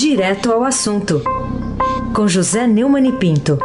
Direto 0.00 0.50
ao 0.50 0.64
assunto, 0.64 1.22
com 2.14 2.26
José 2.26 2.66
Neumann 2.66 3.06
e 3.06 3.12
Pinto. 3.12 3.58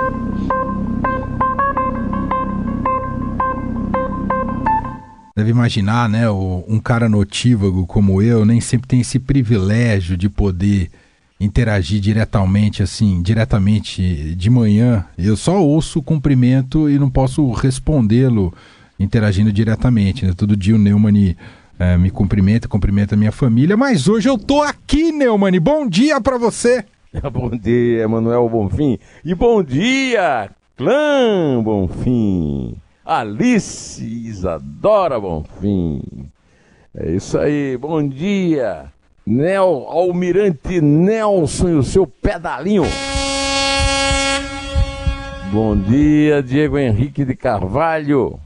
Deve 5.33 5.49
imaginar, 5.49 6.09
né? 6.09 6.29
Um 6.29 6.77
cara 6.77 7.07
notívago 7.07 7.87
como 7.87 8.21
eu 8.21 8.43
nem 8.43 8.59
sempre 8.59 8.85
tem 8.85 8.99
esse 8.99 9.17
privilégio 9.17 10.17
de 10.17 10.27
poder 10.27 10.91
interagir 11.39 12.01
diretamente, 12.01 12.83
assim, 12.83 13.21
diretamente 13.21 14.35
de 14.35 14.49
manhã. 14.49 15.05
Eu 15.17 15.37
só 15.37 15.63
ouço 15.63 15.99
o 15.99 16.03
cumprimento 16.03 16.89
e 16.89 16.99
não 16.99 17.09
posso 17.09 17.49
respondê-lo 17.53 18.53
interagindo 18.99 19.53
diretamente. 19.53 20.25
Né? 20.25 20.33
Todo 20.35 20.57
dia 20.57 20.75
o 20.75 20.77
Neumann 20.77 21.33
é, 21.79 21.97
me 21.97 22.09
cumprimenta, 22.09 22.67
cumprimenta 22.67 23.15
a 23.15 23.17
minha 23.17 23.31
família, 23.31 23.75
mas 23.75 24.07
hoje 24.07 24.29
eu 24.29 24.37
tô 24.37 24.61
aqui, 24.61 25.11
Neumann. 25.11 25.59
Bom 25.59 25.87
dia 25.87 26.21
para 26.21 26.37
você. 26.37 26.85
Bom 27.31 27.49
dia, 27.49 28.03
Emanuel 28.03 28.49
Bonfim. 28.49 28.99
E 29.23 29.33
bom 29.33 29.63
dia, 29.63 30.49
clã 30.75 31.61
Bonfim. 31.63 32.75
Alice 33.05 34.03
Isadora 34.03 35.19
Bonfim. 35.19 36.01
É 36.93 37.11
isso 37.11 37.37
aí, 37.37 37.77
bom 37.77 38.05
dia, 38.05 38.91
Nel 39.25 39.85
Almirante 39.87 40.81
Nelson 40.81 41.69
e 41.69 41.75
o 41.75 41.83
seu 41.83 42.07
pedalinho. 42.07 42.83
Bom 45.51 45.77
dia, 45.77 46.41
Diego 46.41 46.77
Henrique 46.77 47.23
de 47.23 47.35
Carvalho. 47.35 48.39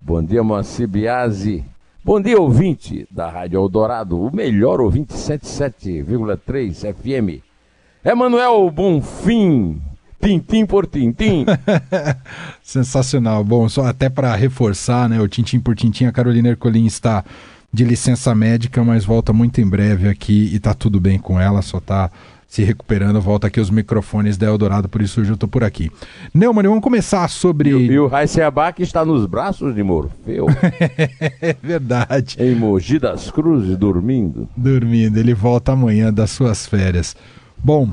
Bom 0.00 0.22
dia, 0.22 0.42
Moacir 0.42 0.88
Biasi. 0.88 1.64
Bom 2.02 2.18
dia, 2.18 2.40
ouvinte 2.40 3.06
da 3.10 3.28
Rádio 3.28 3.58
Eldorado, 3.58 4.18
o 4.18 4.34
melhor 4.34 4.80
ouvinte 4.80 5.12
77,3 5.12 6.94
FM. 6.94 7.44
Emanuel 8.02 8.70
Bonfim, 8.70 9.82
tintim 10.18 10.64
por 10.64 10.86
tintim. 10.86 11.44
Sensacional. 12.64 13.44
Bom, 13.44 13.68
só 13.68 13.84
até 13.84 14.08
para 14.08 14.34
reforçar, 14.34 15.10
né, 15.10 15.20
o 15.20 15.28
tintim 15.28 15.60
por 15.60 15.76
tintim, 15.76 16.06
a 16.06 16.12
Carolina 16.12 16.48
Ercolim 16.48 16.86
está 16.86 17.22
de 17.70 17.84
licença 17.84 18.34
médica, 18.34 18.82
mas 18.82 19.04
volta 19.04 19.34
muito 19.34 19.60
em 19.60 19.68
breve 19.68 20.08
aqui 20.08 20.48
e 20.54 20.58
tá 20.58 20.72
tudo 20.72 20.98
bem 20.98 21.18
com 21.18 21.38
ela, 21.38 21.60
só 21.60 21.80
tá 21.80 22.10
se 22.50 22.64
recuperando, 22.64 23.20
volta 23.20 23.46
aqui 23.46 23.60
os 23.60 23.70
microfones 23.70 24.36
da 24.36 24.48
Eldorado, 24.48 24.88
por 24.88 25.00
isso 25.00 25.20
hoje 25.20 25.30
eu 25.30 25.36
tô 25.36 25.46
por 25.46 25.62
aqui. 25.62 25.88
Neumann, 26.34 26.64
vamos 26.64 26.82
começar 26.82 27.28
sobre... 27.28 27.70
E, 27.70 27.96
o 27.96 28.10
Abac 28.44 28.82
está 28.82 29.04
nos 29.04 29.24
braços 29.24 29.72
de 29.72 29.84
Morfeu. 29.84 30.48
é 31.40 31.54
verdade. 31.62 32.36
Em 32.40 32.56
Mogi 32.56 32.98
das 32.98 33.30
Cruzes, 33.30 33.76
dormindo. 33.76 34.48
Dormindo, 34.56 35.16
ele 35.16 35.32
volta 35.32 35.70
amanhã 35.70 36.12
das 36.12 36.32
suas 36.32 36.66
férias. 36.66 37.14
Bom, 37.56 37.92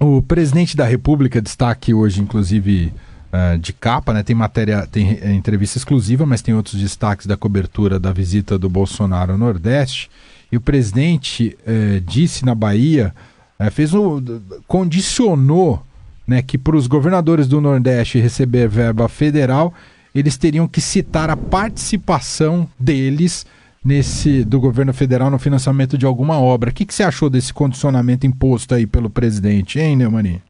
o 0.00 0.20
presidente 0.20 0.76
da 0.76 0.84
República 0.84 1.40
destaque 1.40 1.94
hoje, 1.94 2.20
inclusive, 2.20 2.92
uh, 3.32 3.56
de 3.56 3.72
capa, 3.72 4.12
né? 4.12 4.24
Tem 4.24 4.34
matéria, 4.34 4.84
tem 4.84 5.16
é, 5.22 5.32
entrevista 5.32 5.78
exclusiva, 5.78 6.26
mas 6.26 6.42
tem 6.42 6.52
outros 6.52 6.80
destaques 6.80 7.26
da 7.26 7.36
cobertura 7.36 8.00
da 8.00 8.12
visita 8.12 8.58
do 8.58 8.68
Bolsonaro 8.68 9.30
ao 9.30 9.38
Nordeste. 9.38 10.10
E 10.50 10.56
o 10.56 10.60
presidente 10.60 11.56
uh, 11.60 12.00
disse 12.00 12.44
na 12.44 12.54
Bahia 12.54 13.14
é, 13.58 13.70
fez 13.70 13.94
um, 13.94 14.22
condicionou 14.66 15.82
né, 16.26 16.42
que 16.42 16.58
para 16.58 16.76
os 16.76 16.86
governadores 16.86 17.46
do 17.46 17.60
Nordeste 17.60 18.18
receber 18.18 18.68
verba 18.68 19.08
federal, 19.08 19.72
eles 20.14 20.36
teriam 20.36 20.66
que 20.66 20.80
citar 20.80 21.30
a 21.30 21.36
participação 21.36 22.68
deles 22.78 23.46
nesse 23.84 24.44
do 24.44 24.58
governo 24.58 24.92
federal 24.92 25.30
no 25.30 25.38
financiamento 25.38 25.96
de 25.96 26.04
alguma 26.04 26.40
obra. 26.40 26.70
O 26.70 26.72
que, 26.72 26.84
que 26.84 26.92
você 26.92 27.04
achou 27.04 27.30
desse 27.30 27.54
condicionamento 27.54 28.26
imposto 28.26 28.74
aí 28.74 28.86
pelo 28.86 29.08
presidente, 29.08 29.78
hein, 29.78 29.96
Neumani? 29.96 30.42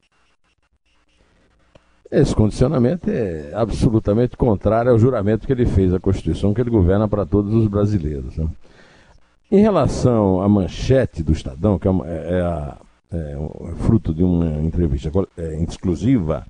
Esse 2.10 2.34
condicionamento 2.34 3.10
é 3.10 3.50
absolutamente 3.52 4.36
contrário 4.36 4.92
ao 4.92 4.98
juramento 4.98 5.46
que 5.46 5.52
ele 5.52 5.66
fez 5.66 5.92
à 5.92 6.00
Constituição, 6.00 6.54
que 6.54 6.60
ele 6.60 6.70
governa 6.70 7.06
para 7.08 7.26
todos 7.26 7.52
os 7.52 7.66
brasileiros. 7.66 8.36
Né? 8.36 8.46
Em 9.50 9.60
relação 9.60 10.40
à 10.40 10.48
manchete 10.48 11.22
do 11.22 11.32
Estadão, 11.32 11.78
que 11.78 11.88
é, 11.88 11.90
é 11.90 12.40
a 12.40 12.76
é, 12.80 12.85
fruto 13.76 14.12
de 14.12 14.22
uma 14.22 14.62
entrevista 14.62 15.10
é, 15.36 15.62
exclusiva, 15.62 16.46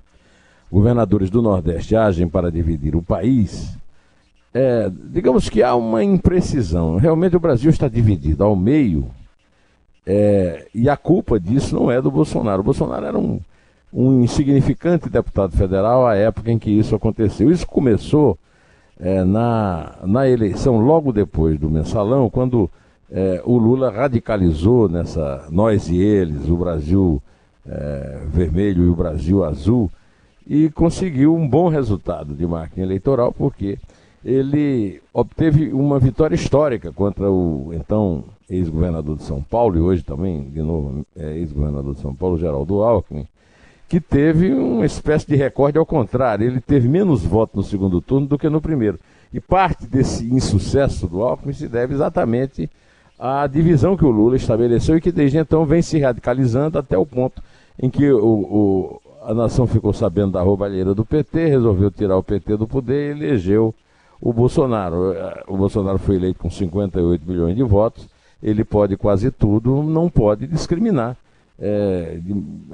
governadores 0.71 1.29
do 1.29 1.41
Nordeste 1.41 1.95
agem 1.95 2.27
para 2.27 2.51
dividir 2.51 2.95
o 2.95 3.01
país. 3.01 3.77
É, 4.53 4.91
digamos 5.11 5.49
que 5.49 5.61
há 5.61 5.75
uma 5.75 6.03
imprecisão. 6.03 6.97
Realmente 6.97 7.35
o 7.35 7.39
Brasil 7.39 7.69
está 7.69 7.87
dividido 7.87 8.43
ao 8.43 8.55
meio 8.55 9.09
é, 10.05 10.65
e 10.73 10.89
a 10.89 10.95
culpa 10.95 11.37
disso 11.37 11.75
não 11.75 11.91
é 11.91 12.01
do 12.01 12.09
Bolsonaro. 12.09 12.61
O 12.61 12.63
Bolsonaro 12.63 13.05
era 13.05 13.19
um, 13.19 13.41
um 13.93 14.21
insignificante 14.21 15.09
deputado 15.09 15.55
federal 15.55 16.07
à 16.07 16.15
época 16.15 16.49
em 16.49 16.57
que 16.57 16.71
isso 16.71 16.95
aconteceu. 16.95 17.51
Isso 17.51 17.67
começou 17.67 18.37
é, 18.99 19.23
na, 19.25 19.95
na 20.03 20.27
eleição 20.27 20.79
logo 20.79 21.11
depois 21.11 21.59
do 21.59 21.69
mensalão, 21.69 22.29
quando 22.29 22.69
é, 23.11 23.41
o 23.45 23.57
Lula 23.57 23.89
radicalizou 23.89 24.89
nessa 24.89 25.47
nós 25.49 25.89
e 25.89 25.97
eles, 25.97 26.49
o 26.49 26.57
Brasil 26.57 27.21
é, 27.65 28.21
vermelho 28.27 28.85
e 28.85 28.89
o 28.89 28.95
Brasil 28.95 29.43
azul, 29.43 29.89
e 30.45 30.69
conseguiu 30.69 31.35
um 31.35 31.47
bom 31.47 31.67
resultado 31.67 32.33
de 32.33 32.45
marketing 32.45 32.81
eleitoral, 32.81 33.33
porque 33.33 33.77
ele 34.23 35.01
obteve 35.13 35.71
uma 35.71 35.99
vitória 35.99 36.35
histórica 36.35 36.91
contra 36.91 37.29
o 37.29 37.71
então 37.73 38.23
ex-governador 38.49 39.17
de 39.17 39.23
São 39.23 39.41
Paulo, 39.41 39.77
e 39.77 39.81
hoje 39.81 40.03
também, 40.03 40.49
de 40.49 40.61
novo, 40.61 41.05
é, 41.15 41.37
ex-governador 41.37 41.95
de 41.95 42.01
São 42.01 42.15
Paulo, 42.15 42.37
Geraldo 42.37 42.81
Alckmin, 42.81 43.27
que 43.89 44.01
teve 44.01 44.53
uma 44.53 44.85
espécie 44.85 45.27
de 45.27 45.35
recorde 45.35 45.77
ao 45.77 45.85
contrário. 45.85 46.45
Ele 46.45 46.59
teve 46.59 46.89
menos 46.89 47.23
votos 47.23 47.55
no 47.55 47.63
segundo 47.63 48.01
turno 48.01 48.27
do 48.27 48.37
que 48.37 48.49
no 48.49 48.61
primeiro. 48.61 48.99
E 49.33 49.39
parte 49.39 49.85
desse 49.85 50.25
insucesso 50.25 51.07
do 51.07 51.21
Alckmin 51.21 51.53
se 51.53 51.67
deve 51.67 51.93
exatamente 51.93 52.69
a 53.17 53.47
divisão 53.47 53.97
que 53.97 54.05
o 54.05 54.11
Lula 54.11 54.35
estabeleceu 54.35 54.97
e 54.97 55.01
que 55.01 55.11
desde 55.11 55.37
então 55.37 55.65
vem 55.65 55.81
se 55.81 55.99
radicalizando 55.99 56.77
até 56.77 56.97
o 56.97 57.05
ponto 57.05 57.41
em 57.79 57.89
que 57.89 58.09
o, 58.11 58.25
o, 58.25 59.01
a 59.23 59.33
nação 59.33 59.65
ficou 59.65 59.91
sabendo 59.93 60.33
da 60.33 60.41
roubalheira 60.41 60.93
do 60.93 61.05
PT, 61.05 61.47
resolveu 61.47 61.89
tirar 61.91 62.17
o 62.17 62.23
PT 62.23 62.57
do 62.57 62.67
poder 62.67 63.07
e 63.07 63.19
elegeu 63.19 63.73
o 64.21 64.31
Bolsonaro. 64.31 65.13
O 65.47 65.57
Bolsonaro 65.57 65.97
foi 65.97 66.15
eleito 66.15 66.39
com 66.39 66.49
58 66.49 67.27
milhões 67.27 67.55
de 67.55 67.63
votos, 67.63 68.07
ele 68.41 68.63
pode 68.63 68.95
quase 68.95 69.31
tudo, 69.31 69.81
não 69.83 70.09
pode 70.09 70.47
discriminar. 70.47 71.17
É, 71.59 72.19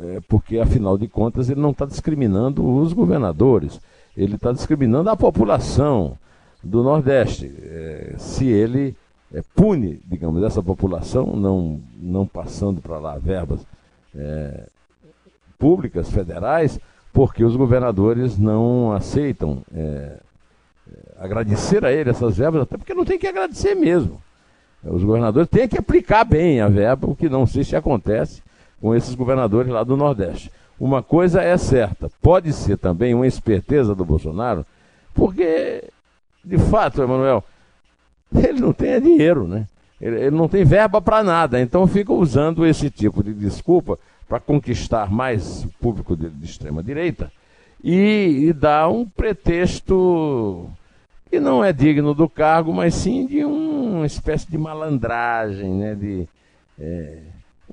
é, 0.03 0.19
porque 0.27 0.59
afinal 0.59 0.97
de 0.97 1.07
contas 1.07 1.49
ele 1.49 1.61
não 1.61 1.71
está 1.71 1.85
discriminando 1.85 2.65
os 2.65 2.91
governadores, 2.91 3.79
ele 4.15 4.35
está 4.35 4.51
discriminando 4.51 5.09
a 5.09 5.15
população 5.15 6.17
do 6.61 6.83
Nordeste. 6.83 7.49
É, 7.61 8.15
se 8.17 8.45
ele 8.45 8.95
é, 9.33 9.41
pune, 9.55 9.99
digamos, 10.05 10.43
essa 10.43 10.61
população, 10.61 11.35
não, 11.35 11.81
não 11.99 12.25
passando 12.25 12.79
para 12.79 12.99
lá 12.99 13.17
verbas 13.17 13.65
é, 14.15 14.67
públicas, 15.57 16.11
federais, 16.11 16.79
porque 17.11 17.43
os 17.43 17.55
governadores 17.55 18.37
não 18.37 18.91
aceitam 18.91 19.63
é, 19.73 19.79
é, 19.79 20.19
agradecer 21.17 21.83
a 21.83 21.91
ele 21.91 22.11
essas 22.11 22.37
verbas, 22.37 22.61
até 22.61 22.77
porque 22.77 22.93
não 22.93 23.05
tem 23.05 23.17
que 23.17 23.27
agradecer 23.27 23.73
mesmo. 23.73 24.21
Os 24.83 25.03
governadores 25.03 25.49
têm 25.49 25.67
que 25.67 25.77
aplicar 25.77 26.25
bem 26.25 26.59
a 26.59 26.67
verba, 26.67 27.07
o 27.07 27.15
que 27.15 27.29
não 27.29 27.45
sei 27.45 27.63
se 27.63 27.75
acontece 27.75 28.43
com 28.81 28.93
esses 28.93 29.15
governadores 29.15 29.71
lá 29.71 29.83
do 29.83 29.95
Nordeste. 29.95 30.51
Uma 30.79 31.01
coisa 31.01 31.41
é 31.41 31.55
certa, 31.57 32.11
pode 32.21 32.51
ser 32.51 32.77
também 32.77 33.13
uma 33.13 33.25
esperteza 33.25 33.95
do 33.95 34.03
Bolsonaro, 34.03 34.65
porque, 35.13 35.85
de 36.43 36.57
fato, 36.57 37.01
Emanuel, 37.01 37.43
ele 38.47 38.59
não 38.59 38.73
tem 38.73 38.99
dinheiro, 38.99 39.47
né? 39.47 39.67
Ele, 40.01 40.19
ele 40.19 40.35
não 40.35 40.47
tem 40.47 40.65
verba 40.65 41.01
para 41.01 41.23
nada, 41.23 41.61
então 41.61 41.87
fica 41.87 42.11
usando 42.11 42.65
esse 42.65 42.89
tipo 42.89 43.23
de 43.23 43.33
desculpa 43.33 43.97
para 44.27 44.39
conquistar 44.39 45.11
mais 45.11 45.65
público 45.79 46.15
de, 46.15 46.29
de 46.29 46.45
extrema 46.45 46.81
direita 46.83 47.31
e, 47.83 48.47
e 48.47 48.53
dar 48.53 48.89
um 48.89 49.05
pretexto 49.05 50.69
que 51.29 51.39
não 51.39 51.63
é 51.63 51.73
digno 51.73 52.13
do 52.13 52.29
cargo, 52.29 52.73
mas 52.73 52.95
sim 52.95 53.25
de 53.25 53.43
um, 53.43 53.97
uma 53.97 54.05
espécie 54.05 54.49
de 54.49 54.57
malandragem, 54.57 55.73
né? 55.73 55.95
De, 55.95 56.27
é, 56.79 57.19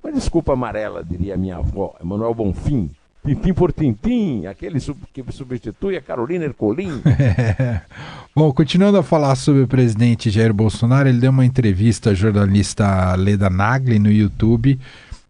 uma 0.02 0.12
desculpa 0.12 0.54
amarela, 0.54 1.04
diria 1.04 1.36
minha 1.36 1.56
avó, 1.56 1.94
Emanuel 2.00 2.34
Bonfim. 2.34 2.90
Tintim 3.24 3.52
por 3.52 3.70
tintim, 3.70 4.46
aquele 4.46 4.80
sub, 4.80 4.98
que 5.12 5.22
substitui 5.30 5.96
a 5.96 6.00
Carolina 6.00 6.44
Ercolim. 6.46 7.02
É. 7.04 7.82
Bom, 8.34 8.50
continuando 8.52 8.96
a 8.96 9.02
falar 9.02 9.34
sobre 9.34 9.62
o 9.62 9.68
presidente 9.68 10.30
Jair 10.30 10.54
Bolsonaro, 10.54 11.08
ele 11.08 11.20
deu 11.20 11.30
uma 11.30 11.44
entrevista 11.44 12.10
à 12.10 12.14
jornalista 12.14 13.14
Leda 13.16 13.50
Nagli 13.50 13.98
no 13.98 14.10
YouTube 14.10 14.78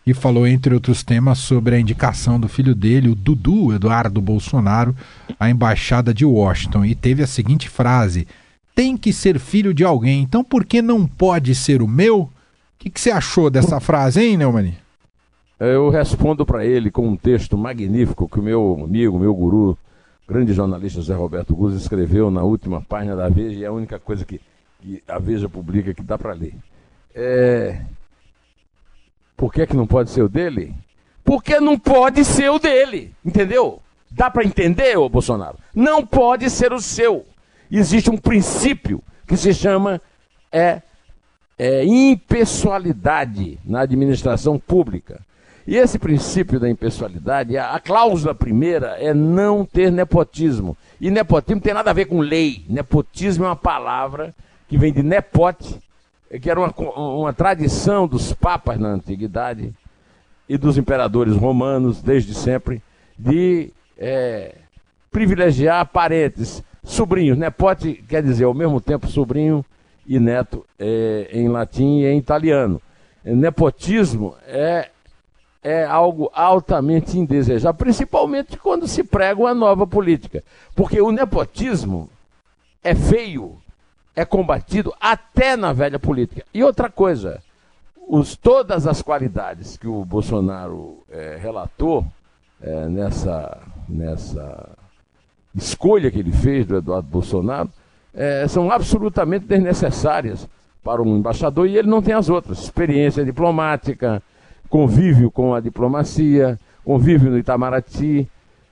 e 0.07 0.15
falou, 0.15 0.47
entre 0.47 0.73
outros 0.73 1.03
temas, 1.03 1.39
sobre 1.39 1.75
a 1.75 1.81
indicação 1.81 2.39
do 2.39 2.49
filho 2.49 2.75
dele, 2.75 3.09
o 3.09 3.15
Dudu 3.15 3.75
Eduardo 3.75 4.21
Bolsonaro, 4.21 4.95
à 5.39 5.51
embaixada 5.51 6.15
de 6.15 6.25
Washington. 6.25 6.85
E 6.85 6.95
teve 6.95 7.23
a 7.25 7.27
seguinte 7.27 7.69
frase: 7.69 8.27
tem 8.75 8.97
que 8.97 9.13
ser 9.13 9.39
filho 9.39 9.75
de 9.75 9.85
alguém, 9.85 10.23
então 10.23 10.45
por 10.45 10.65
que 10.65 10.81
não 10.81 11.07
pode 11.07 11.55
ser 11.55 11.83
o 11.83 11.89
meu? 11.89 12.21
O 12.21 12.31
que, 12.79 12.89
que 12.89 13.01
você 13.01 13.11
achou 13.11 13.51
dessa 13.51 13.79
frase, 13.81 14.21
hein, 14.21 14.37
Neumani? 14.37 14.79
Eu 15.67 15.91
respondo 15.91 16.47
para 16.47 16.65
ele 16.65 16.91
com 16.91 17.07
um 17.07 17.17
texto 17.17 17.57
magnífico 17.57 18.29
que 18.29 18.41
o 18.41 18.43
meu 18.43 18.81
amigo, 18.83 19.19
meu 19.19 19.35
guru, 19.35 19.77
grande 20.27 20.55
jornalista 20.55 21.03
Zé 21.03 21.15
Roberto 21.15 21.55
Guz 21.55 21.75
escreveu 21.75 22.31
na 22.31 22.43
última 22.43 22.81
página 22.81 23.15
da 23.15 23.29
Veja 23.29 23.59
e 23.61 23.65
é 23.65 23.67
a 23.67 23.73
única 23.73 23.99
coisa 23.99 24.25
que, 24.25 24.41
que 24.81 25.03
a 25.07 25.19
Veja 25.19 25.49
publica 25.49 25.93
que 25.93 26.03
dá 26.03 26.17
para 26.17 26.33
ler. 26.33 26.55
É... 27.15 27.83
Por 29.37 29.53
que, 29.53 29.67
que 29.67 29.77
não 29.77 29.87
pode 29.87 30.11
ser 30.11 30.23
o 30.23 30.29
dele? 30.29 30.75
Porque 31.23 31.61
não 31.61 31.79
pode 31.79 32.25
ser 32.25 32.51
o 32.51 32.59
dele, 32.59 33.15
entendeu? 33.25 33.81
Dá 34.11 34.31
para 34.31 34.45
entender, 34.45 34.97
ô 34.99 35.09
Bolsonaro? 35.09 35.59
Não 35.75 36.05
pode 36.05 36.49
ser 36.51 36.73
o 36.73 36.81
seu. 36.81 37.27
Existe 37.71 38.11
um 38.11 38.17
princípio 38.17 39.03
que 39.27 39.37
se 39.37 39.55
chama 39.55 40.01
é, 40.51 40.83
é, 41.59 41.85
impessoalidade 41.85 43.59
na 43.65 43.81
administração 43.81 44.59
pública. 44.59 45.21
E 45.71 45.77
esse 45.77 46.01
princípio 46.01 46.59
da 46.59 46.69
impessoalidade, 46.69 47.57
a, 47.57 47.71
a, 47.77 47.79
cláusula 47.79 48.35
primeira 48.35 48.97
é 48.99 49.15
não 49.15 49.65
ter 49.65 49.93
nepotismo. 49.93 50.77
E 51.01 51.13
nepotismo 51.13 51.61
tem 51.61 51.73
nada 51.73 51.91
a 51.91 51.95
ver 51.95 52.07
com 52.07 52.19
lei. 52.19 52.65
Nepotismo 52.69 53.45
é 53.45 53.47
uma 53.47 53.55
palavra 53.55 54.35
que 54.67 54.77
vem 54.77 54.93
de 54.93 55.01
nepote, 55.01 55.79
que 56.43 56.51
era 56.51 56.59
uma, 56.59 56.75
uma 56.99 57.33
tradição 57.33 58.09
dos 58.09 58.33
papas 58.33 58.81
na 58.81 58.89
antiguidade 58.89 59.73
e 60.49 60.59
dos 60.59 60.77
imperadores 60.77 61.37
romanos 61.37 62.03
desde 62.03 62.35
sempre, 62.35 62.83
de 63.17 63.71
é, 63.97 64.57
privilegiar 65.13 65.87
parentes, 65.87 66.65
sobrinhos. 66.83 67.39
Nepote 67.39 68.05
quer 68.09 68.25
dizer 68.25 68.43
ao 68.43 68.55
mesmo 68.55 68.81
tempo 68.81 69.07
sobrinho 69.07 69.65
e 70.05 70.19
neto 70.19 70.67
é, 70.77 71.29
em 71.33 71.47
latim 71.47 72.01
e 72.01 72.07
em 72.07 72.19
italiano. 72.19 72.83
Nepotismo 73.25 74.35
é 74.49 74.89
é 75.63 75.85
algo 75.85 76.31
altamente 76.35 77.19
indesejável, 77.19 77.75
principalmente 77.75 78.57
quando 78.57 78.89
se 78.89 79.05
prega 79.05 79.41
uma 79.41 79.55
nova 79.55 79.87
política. 79.87 80.43
Porque 80.75 81.01
o 81.01 81.13
nepotismo 81.13 82.09
é 82.83 82.95
feio, 82.95 83.59
é 84.17 84.25
combatido 84.25 84.93
até 85.01 85.57
na 85.57 85.73
velha 85.73 85.99
política. 85.99 86.45
E 86.53 86.65
outra 86.65 86.89
coisa, 86.89 87.43
os, 88.09 88.37
todas 88.37 88.87
as 88.87 89.03
qualidades 89.03 89.77
que 89.77 89.87
o 89.87 90.05
Bolsonaro 90.05 90.99
é, 91.11 91.39
relatou 91.41 92.07
é, 92.63 92.87
nessa, 92.89 93.59
nessa 93.89 94.69
escolha 95.55 96.11
que 96.11 96.19
ele 96.19 96.33
fez 96.33 96.67
do 96.67 96.77
Eduardo 96.77 97.09
Bolsonaro 97.09 97.71
é, 98.15 98.47
são 98.49 98.71
absolutamente 98.71 99.47
desnecessárias 99.47 100.49
para 100.83 101.03
um 101.03 101.19
embaixador 101.19 101.69
e 101.69 101.77
ele 101.77 101.89
não 101.89 102.03
tem 102.03 102.15
as 102.15 102.29
outras. 102.29 102.63
Experiência 102.63 103.25
diplomática, 103.25 104.23
convívio 104.71 105.31
com 105.31 105.53
a 105.53 105.61
diplomacia, 105.61 106.59
convívio 106.85 107.31
no 107.31 107.39
Itamaraty. 107.39 108.27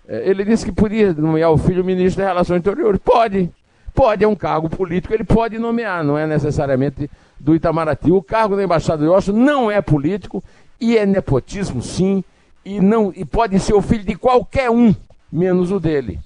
É, 0.09 0.31
ele 0.31 0.45
disse 0.45 0.65
que 0.65 0.73
podia 0.73 1.13
nomear 1.13 1.51
o 1.51 1.59
filho 1.59 1.85
ministro 1.85 2.23
das 2.23 2.33
Relações 2.33 2.61
Interiores. 2.61 3.01
Pode, 3.05 3.51
pode, 3.93 4.25
é 4.25 4.29
um 4.29 4.37
cargo 4.37 4.71
político, 4.71 5.13
ele 5.13 5.25
pode 5.25 5.59
nomear, 5.59 6.05
não 6.05 6.17
é 6.17 6.27
necessariamente 6.27 7.11
do 7.39 7.55
Itamaraty. 7.55 8.13
O 8.13 8.23
cargo 8.23 8.57
da 8.57 8.63
Embaixada 8.63 9.03
de 9.03 9.09
Washington 9.09 9.39
não 9.39 9.71
é 9.71 9.83
político 9.83 10.43
e 10.81 10.97
é 10.97 11.05
nepotismo, 11.05 11.83
sim, 11.83 12.23
e, 12.65 12.81
não, 12.81 13.13
e 13.15 13.25
pode 13.25 13.59
ser 13.59 13.75
o 13.75 13.83
filho 13.83 14.05
de 14.05 14.15
qualquer 14.15 14.71
um, 14.71 14.95
menos 15.31 15.73
o 15.73 15.81
dele. 15.81 16.21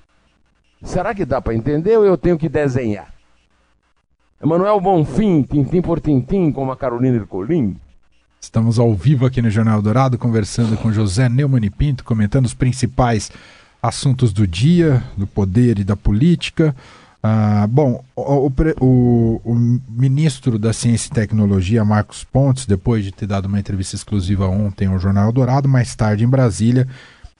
Será 0.83 1.15
que 1.15 1.25
dá 1.25 1.41
para 1.41 1.55
entender 1.55 1.97
ou 1.97 2.05
eu 2.05 2.19
tenho 2.19 2.37
que 2.37 2.49
desenhar? 2.49 3.13
Emanuel 4.43 4.81
Bonfim, 4.81 5.43
tintim 5.45 5.81
por 5.81 6.01
tintim, 6.01 6.51
como 6.51 6.73
a 6.73 6.77
Carolina 6.77 7.17
Ercolim, 7.17 7.77
Estamos 8.43 8.77
ao 8.77 8.93
vivo 8.93 9.25
aqui 9.25 9.41
no 9.41 9.49
Jornal 9.49 9.81
Dourado, 9.81 10.19
conversando 10.19 10.77
com 10.77 10.93
José 10.93 11.29
Neumann 11.29 11.65
e 11.65 11.71
Pinto, 11.71 12.03
comentando 12.03 12.45
os 12.45 12.53
principais 12.53 13.31
assuntos 13.81 14.33
do 14.33 14.49
dia, 14.49 15.03
do 15.17 15.29
poder 15.29 15.79
e 15.79 15.85
da 15.85 15.97
política. 15.97 16.75
Ah, 17.23 17.69
bom, 17.71 18.05
o, 18.17 18.51
o, 18.81 19.41
o, 19.45 19.55
ministro 19.89 20.59
da 20.59 20.73
Ciência 20.73 21.09
e 21.09 21.15
Tecnologia, 21.15 21.85
Marcos 21.85 22.25
Pontes, 22.25 22.67
depois 22.67 23.05
de 23.05 23.13
ter 23.13 23.29
dado 23.29 23.47
uma 23.47 23.61
entrevista 23.61 23.95
exclusiva 23.95 24.49
ontem 24.49 24.89
ao 24.89 24.99
Jornal 24.99 25.31
Dourado, 25.31 25.69
mais 25.69 25.95
tarde 25.95 26.25
em 26.25 26.29
Brasília, 26.29 26.89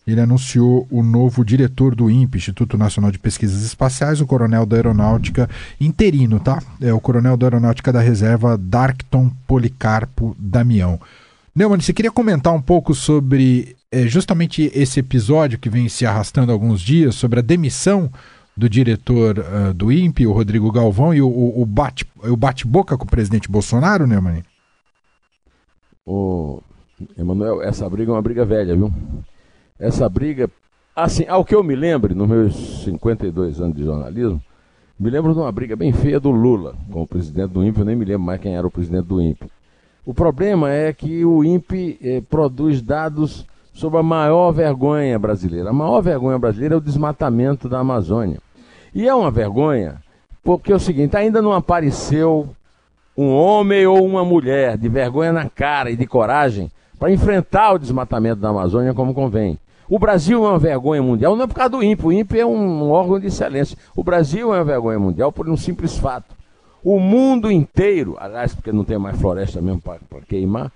ele 0.07 0.21
anunciou 0.21 0.87
o 0.91 1.03
novo 1.03 1.45
diretor 1.45 1.95
do 1.95 2.11
INPE, 2.11 2.39
Instituto 2.39 2.77
Nacional 2.77 3.11
de 3.11 3.19
Pesquisas 3.19 3.63
Espaciais, 3.63 4.21
o 4.21 4.27
coronel 4.27 4.67
da 4.67 4.77
Aeronáutica 4.77 5.49
interino, 5.81 6.41
tá? 6.41 6.61
É 6.81 6.93
o 6.93 7.01
coronel 7.01 7.37
da 7.37 7.47
Aeronáutica 7.47 7.93
da 7.93 8.01
Reserva, 8.01 8.59
Darkton 8.59 9.31
Policarpo 9.47 10.37
Damião. 10.39 11.01
Neumann, 11.55 11.81
você 11.81 11.93
queria 11.93 12.11
comentar 12.11 12.53
um 12.53 12.63
pouco 12.63 12.95
sobre 12.95 13.77
é, 13.91 14.07
justamente 14.07 14.71
esse 14.75 14.99
episódio 14.99 15.59
que 15.59 15.69
vem 15.69 15.89
se 15.89 16.05
arrastando 16.05 16.51
há 16.51 16.55
alguns 16.55 16.81
dias, 16.81 17.15
sobre 17.15 17.39
a 17.39 17.43
demissão 17.43 18.11
do 18.57 18.69
diretor 18.69 19.39
uh, 19.39 19.73
do 19.73 19.93
INPE, 19.93 20.27
o 20.27 20.33
Rodrigo 20.33 20.71
Galvão, 20.73 21.15
e 21.15 21.23
o, 21.23 21.29
o, 21.29 21.63
o 21.63 21.67
bate-boca 21.67 22.37
bate 22.37 22.65
com 22.99 23.05
o 23.05 23.11
presidente 23.11 23.51
Bolsonaro, 23.51 24.07
Neumann? 24.07 24.43
Ô, 26.05 26.61
Emanuel, 27.17 27.63
essa 27.63 27.89
briga 27.89 28.11
é 28.11 28.15
uma 28.15 28.23
briga 28.23 28.45
velha, 28.45 28.75
viu? 28.75 28.93
Essa 29.83 30.09
briga, 30.09 30.49
assim, 30.95 31.27
ao 31.29 31.45
que 31.45 31.55
eu 31.55 31.63
me 31.65 31.75
lembro, 31.75 32.15
nos 32.15 32.29
meus 32.29 32.85
52 32.85 33.61
anos 33.61 33.77
de 33.77 33.83
jornalismo, 33.83 34.41
me 34.99 35.11
lembro 35.11 35.35
de 35.35 35.41
uma 35.41 35.51
briga 35.51 35.75
bem 35.75 35.93
feia 35.93 36.21
do 36.21 36.31
Lula 36.31 36.77
com 36.93 37.03
o 37.03 37.07
presidente 37.07 37.51
do 37.51 37.65
INPE, 37.65 37.81
eu 37.81 37.85
nem 37.85 37.97
me 37.97 38.05
lembro 38.05 38.23
mais 38.23 38.41
quem 38.41 38.57
era 38.57 38.65
o 38.65 38.71
presidente 38.71 39.07
do 39.07 39.21
INPE. 39.21 39.51
O 40.07 40.15
problema 40.15 40.71
é 40.71 40.93
que 40.93 41.25
o 41.25 41.43
INPE 41.43 41.99
eh, 42.01 42.23
produz 42.31 42.81
dados 42.81 43.45
sobre 43.73 43.99
a 43.99 44.03
maior 44.05 44.53
vergonha 44.53 45.19
brasileira. 45.19 45.71
A 45.71 45.73
maior 45.73 46.01
vergonha 46.01 46.39
brasileira 46.39 46.77
é 46.77 46.79
o 46.79 46.81
desmatamento 46.81 47.69
da 47.69 47.81
Amazônia. 47.81 48.39
E 48.95 49.09
é 49.09 49.15
uma 49.15 49.31
vergonha 49.31 50.01
porque 50.45 50.73
é 50.73 50.77
o 50.77 50.81
seguinte, 50.81 51.17
ainda 51.17 51.43
não 51.43 51.53
apareceu 51.53 52.49
um 53.17 53.33
homem 53.33 53.87
ou 53.87 54.05
uma 54.05 54.25
mulher 54.25 54.77
de 54.77 54.89
vergonha 54.89 55.33
na 55.33 55.49
cara 55.49 55.91
e 55.91 55.97
de 55.97 56.07
coragem 56.07 56.71
para 56.99 57.11
enfrentar 57.11 57.73
o 57.73 57.79
desmatamento 57.79 58.41
da 58.41 58.51
Amazônia 58.51 58.95
como 58.95 59.13
convém. 59.13 59.59
O 59.89 59.99
Brasil 59.99 60.45
é 60.45 60.49
uma 60.49 60.59
vergonha 60.59 61.03
mundial, 61.03 61.37
não 61.37 61.45
é 61.45 61.47
por 61.47 61.55
causa 61.55 61.71
do 61.71 61.83
INPE, 61.83 62.07
o 62.07 62.13
INPE 62.13 62.41
é 62.41 62.47
um, 62.47 62.91
órgão 62.91 63.19
de 63.19 63.27
excelência. 63.27 63.77
O 63.95 64.03
Brasil 64.03 64.53
é 64.55 64.59
uma 64.59 64.65
vergonha 64.65 64.99
mundial 64.99 65.33
por 65.33 65.49
um 65.49 65.57
simples 65.57 65.99
fato. 65.99 66.35
O 66.83 66.99
mundo 66.99 67.51
inteiro, 67.51 68.17
aliás, 68.19 68.55
porque 68.55 68.73
não 68.73 68.85
tem 68.85 68.99
mais 68.99 69.21
floresta 69.21 69.61
mesmo 69.61 69.81
para 69.81 69.99
queimar, 70.27 70.73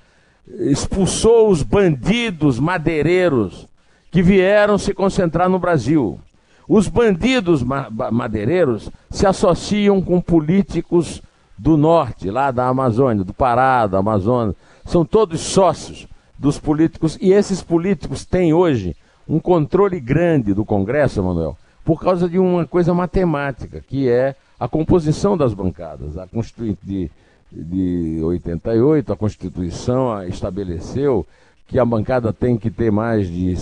expulsou 0.60 1.50
os 1.50 1.62
bandidos 1.62 2.58
madeireiros 2.58 3.66
que 4.10 4.22
vieram 4.22 4.78
se 4.78 4.94
concentrar 4.94 5.48
no 5.48 5.58
Brasil. 5.58 6.20
Os 6.68 6.88
bandidos 6.88 7.62
ma 7.62 7.88
madeireiros 8.10 8.90
se 9.10 9.26
associam 9.26 10.00
com 10.00 10.20
políticos 10.20 11.22
do 11.56 11.76
norte, 11.76 12.30
lá 12.30 12.50
da 12.50 12.68
Amazônia, 12.68 13.24
do 13.24 13.32
Pará, 13.32 13.86
da 13.86 13.98
Amazônia. 13.98 14.54
São 14.84 15.04
todos 15.04 15.40
sócios 15.40 16.06
dos 16.38 16.58
políticos 16.58 17.18
e 17.20 17.32
esses 17.32 17.62
políticos 17.62 18.24
têm 18.24 18.52
hoje 18.52 18.96
um 19.28 19.38
controle 19.38 19.98
grande 19.98 20.54
do 20.54 20.64
Congresso, 20.64 21.22
Manuel, 21.22 21.56
por 21.84 22.00
causa 22.00 22.28
de 22.28 22.38
uma 22.38 22.66
coisa 22.66 22.94
matemática, 22.94 23.82
que 23.86 24.08
é 24.08 24.34
a 24.58 24.68
composição 24.68 25.36
das 25.36 25.52
bancadas. 25.52 26.16
A 26.16 26.26
Constituinte 26.26 26.80
de, 26.82 27.10
de 27.50 28.20
88, 28.22 29.12
a 29.12 29.16
Constituição 29.16 30.22
estabeleceu 30.24 31.26
que 31.66 31.78
a 31.78 31.84
bancada 31.84 32.32
tem 32.32 32.56
que 32.56 32.70
ter 32.70 32.92
mais 32.92 33.28
de 33.28 33.54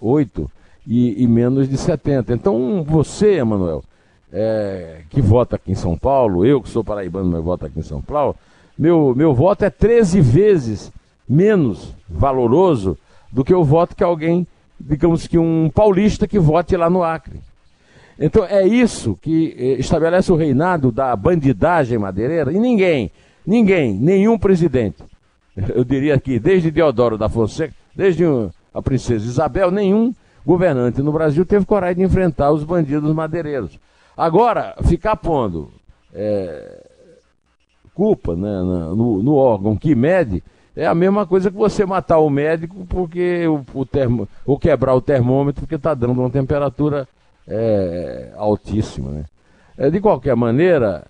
oito 0.00 0.50
e, 0.86 1.22
e, 1.22 1.26
menos 1.28 1.68
de 1.68 1.76
70. 1.76 2.34
Então, 2.34 2.82
você, 2.82 3.34
Emanuel, 3.34 3.84
é, 4.32 5.02
que 5.10 5.20
vota 5.20 5.56
aqui 5.56 5.70
em 5.70 5.76
São 5.76 5.96
Paulo, 5.96 6.44
eu 6.44 6.60
que 6.60 6.68
sou 6.68 6.82
paraibano, 6.82 7.30
mas 7.30 7.44
voto 7.44 7.66
aqui 7.66 7.78
em 7.78 7.84
São 7.84 8.02
Paulo, 8.02 8.34
meu, 8.76 9.14
meu 9.14 9.32
voto 9.32 9.64
é 9.64 9.70
13 9.70 10.20
vezes 10.20 10.90
menos 11.28 11.94
valoroso 12.08 12.98
do 13.30 13.44
que 13.44 13.54
o 13.54 13.64
voto 13.64 13.96
que 13.96 14.04
alguém 14.04 14.46
digamos 14.84 15.26
que 15.26 15.38
um 15.38 15.70
paulista 15.70 16.26
que 16.26 16.38
vote 16.38 16.76
lá 16.76 16.90
no 16.90 17.02
Acre. 17.02 17.40
Então 18.18 18.44
é 18.44 18.66
isso 18.66 19.16
que 19.20 19.54
eh, 19.56 19.80
estabelece 19.80 20.30
o 20.32 20.36
reinado 20.36 20.90
da 20.90 21.14
bandidagem 21.16 21.98
madeireira 21.98 22.52
e 22.52 22.58
ninguém, 22.58 23.10
ninguém, 23.46 23.94
nenhum 23.94 24.38
presidente, 24.38 25.02
eu 25.74 25.84
diria 25.84 26.14
aqui, 26.14 26.38
desde 26.38 26.70
Deodoro 26.70 27.16
da 27.16 27.28
Fonseca, 27.28 27.74
desde 27.94 28.24
a 28.74 28.82
princesa 28.82 29.24
Isabel, 29.24 29.70
nenhum 29.70 30.14
governante 30.44 31.00
no 31.00 31.12
Brasil 31.12 31.46
teve 31.46 31.64
coragem 31.64 31.98
de 31.98 32.02
enfrentar 32.02 32.50
os 32.50 32.64
bandidos 32.64 33.14
madeireiros. 33.14 33.78
Agora, 34.16 34.74
ficar 34.84 35.16
pondo 35.16 35.70
é, 36.12 36.86
culpa 37.94 38.34
né, 38.34 38.60
no, 38.60 39.22
no 39.22 39.34
órgão 39.34 39.76
que 39.76 39.94
mede 39.94 40.42
é 40.76 40.86
a 40.86 40.94
mesma 40.94 41.26
coisa 41.26 41.50
que 41.50 41.56
você 41.56 41.84
matar 41.84 42.18
o 42.18 42.30
médico 42.30 42.86
porque 42.88 43.46
o, 43.46 43.64
o 43.74 43.84
termo, 43.84 44.28
ou 44.46 44.58
quebrar 44.58 44.94
o 44.94 45.00
termômetro 45.00 45.62
porque 45.62 45.74
está 45.74 45.94
dando 45.94 46.20
uma 46.20 46.30
temperatura 46.30 47.06
é, 47.46 48.32
altíssima. 48.36 49.10
Né? 49.10 49.24
É, 49.76 49.90
de 49.90 50.00
qualquer 50.00 50.34
maneira, 50.34 51.04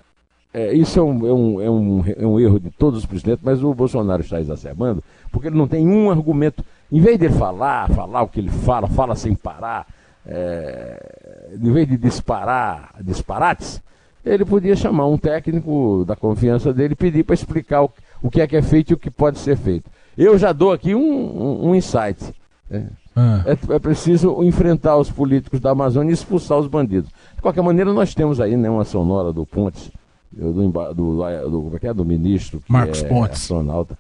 é, 0.52 0.73
isso 0.73 0.99
é 0.99 1.02
um, 1.02 1.26
é, 1.26 1.33
um, 1.33 1.61
é, 1.61 1.71
um, 1.71 2.04
é 2.19 2.26
um 2.26 2.40
erro 2.40 2.59
de 2.59 2.71
todos 2.71 3.00
os 3.00 3.07
presidentes, 3.07 3.45
mas 3.45 3.62
o 3.62 3.73
Bolsonaro 3.75 4.23
está 4.23 4.40
exacerbando 4.40 5.02
porque 5.31 5.49
ele 5.49 5.57
não 5.57 5.66
tem 5.66 5.88
um 5.88 6.11
argumento 6.11 6.62
Em 6.90 7.00
vez 7.00 7.19
de 7.19 7.31
falar, 7.31 7.88
falar 7.88 8.23
o 8.23 8.28
que 8.28 8.38
ele 8.38 8.50
fala, 8.50 8.87
fala 8.87 9.16
sem 9.16 9.35
parar, 9.35 9.87
é, 10.26 11.54
em 11.61 11.73
vez 11.73 11.88
de 11.88 11.97
disparar 11.97 12.95
disparates, 13.00 13.81
ele 14.25 14.45
podia 14.45 14.76
chamar 14.76 15.07
um 15.07 15.19
técnico 15.19 16.05
da 16.07 16.14
confiança 16.14 16.73
dele 16.73 16.93
e 16.93 16.97
pedir 16.97 17.25
para 17.25 17.35
explicar 17.35 17.83
o, 17.83 17.91
o, 18.23 18.31
que 18.31 18.41
é 18.41 18.47
que 18.47 18.57
é 18.57 18.62
feito 18.62 18.91
e 18.91 18.95
o 18.95 18.99
que 18.99 19.11
pode 19.11 19.38
ser 19.38 19.57
feito. 19.57 19.91
Eu 20.17 20.38
já 20.38 20.52
dou 20.52 20.73
aqui 20.73 20.95
um, 20.95 21.00
um, 21.00 21.69
um 21.69 21.75
insight. 21.75 22.33
Né? 22.71 22.88
Ah. 23.14 23.45
É, 23.47 23.75
é, 23.75 23.79
preciso 23.79 24.43
enfrentar 24.43 24.97
os 24.97 25.11
políticos 25.11 25.61
da 25.61 25.71
Amazônia 25.71 26.11
e 26.11 26.14
expulsar 26.14 26.59
os 26.59 26.67
bandidos. 26.67 27.11
De 27.35 27.43
qualquer 27.43 27.62
maneira, 27.62 27.93
nós 27.93 28.14
temos 28.14 28.41
aí 28.41 28.57
né, 28.57 28.71
uma 28.71 28.85
sonora 28.85 29.33
do 29.33 29.45
Pontes, 29.45 29.91
do, 30.31 30.52
do, 30.52 30.71
do, 30.71 31.17
do, 31.17 31.26
é, 31.26 31.88
é 31.88 31.95
do 31.95 32.05
ministro, 32.05 32.62
Marcos 32.69 33.02
é 33.02 33.09
Pontes. 33.09 33.43
astronauta. 33.43 33.99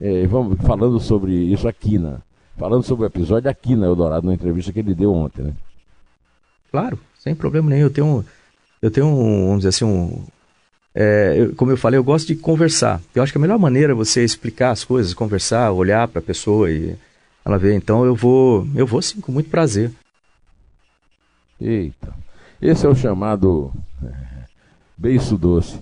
É, 0.00 0.26
vamos 0.26 0.58
falando 0.62 0.98
sobre 1.00 1.32
isso 1.32 1.66
aqui, 1.66 1.98
na, 1.98 2.18
falando 2.56 2.82
sobre 2.82 3.04
o 3.04 3.06
episódio 3.06 3.50
aqui 3.50 3.74
na 3.74 3.86
Eldorado, 3.86 4.26
na 4.26 4.34
entrevista 4.34 4.72
que 4.72 4.80
ele 4.80 4.94
deu 4.94 5.12
ontem. 5.12 5.42
Né? 5.42 5.52
Claro, 6.70 6.98
sem 7.18 7.34
problema 7.34 7.70
nenhum. 7.70 7.82
Eu 7.82 7.90
tenho, 7.90 8.24
eu 8.82 8.90
tenho 8.90 9.06
um, 9.06 9.46
vamos 9.46 9.58
dizer 9.58 9.68
assim, 9.68 9.84
um, 9.84 10.24
é, 10.94 11.36
eu, 11.38 11.54
como 11.54 11.70
eu 11.70 11.76
falei, 11.76 11.96
eu 11.98 12.04
gosto 12.04 12.26
de 12.26 12.34
conversar. 12.34 13.00
Eu 13.14 13.22
acho 13.22 13.32
que 13.32 13.38
a 13.38 13.40
melhor 13.40 13.58
maneira 13.58 13.92
é 13.92 13.94
você 13.94 14.24
explicar 14.24 14.72
as 14.72 14.84
coisas, 14.84 15.14
conversar, 15.14 15.70
olhar 15.70 16.08
para 16.08 16.18
a 16.18 16.24
pessoa 16.24 16.70
e 16.70 16.96
ela 17.44 17.58
ver. 17.58 17.74
Então 17.74 18.04
eu 18.04 18.14
vou, 18.14 18.66
eu 18.74 18.86
vou 18.86 19.00
sim, 19.00 19.20
com 19.20 19.30
muito 19.30 19.48
prazer. 19.48 19.92
Eita, 21.60 22.12
esse 22.60 22.84
é 22.84 22.88
o 22.88 22.94
chamado 22.94 23.72
é, 24.04 24.12
beiço 24.98 25.38
doce. 25.38 25.78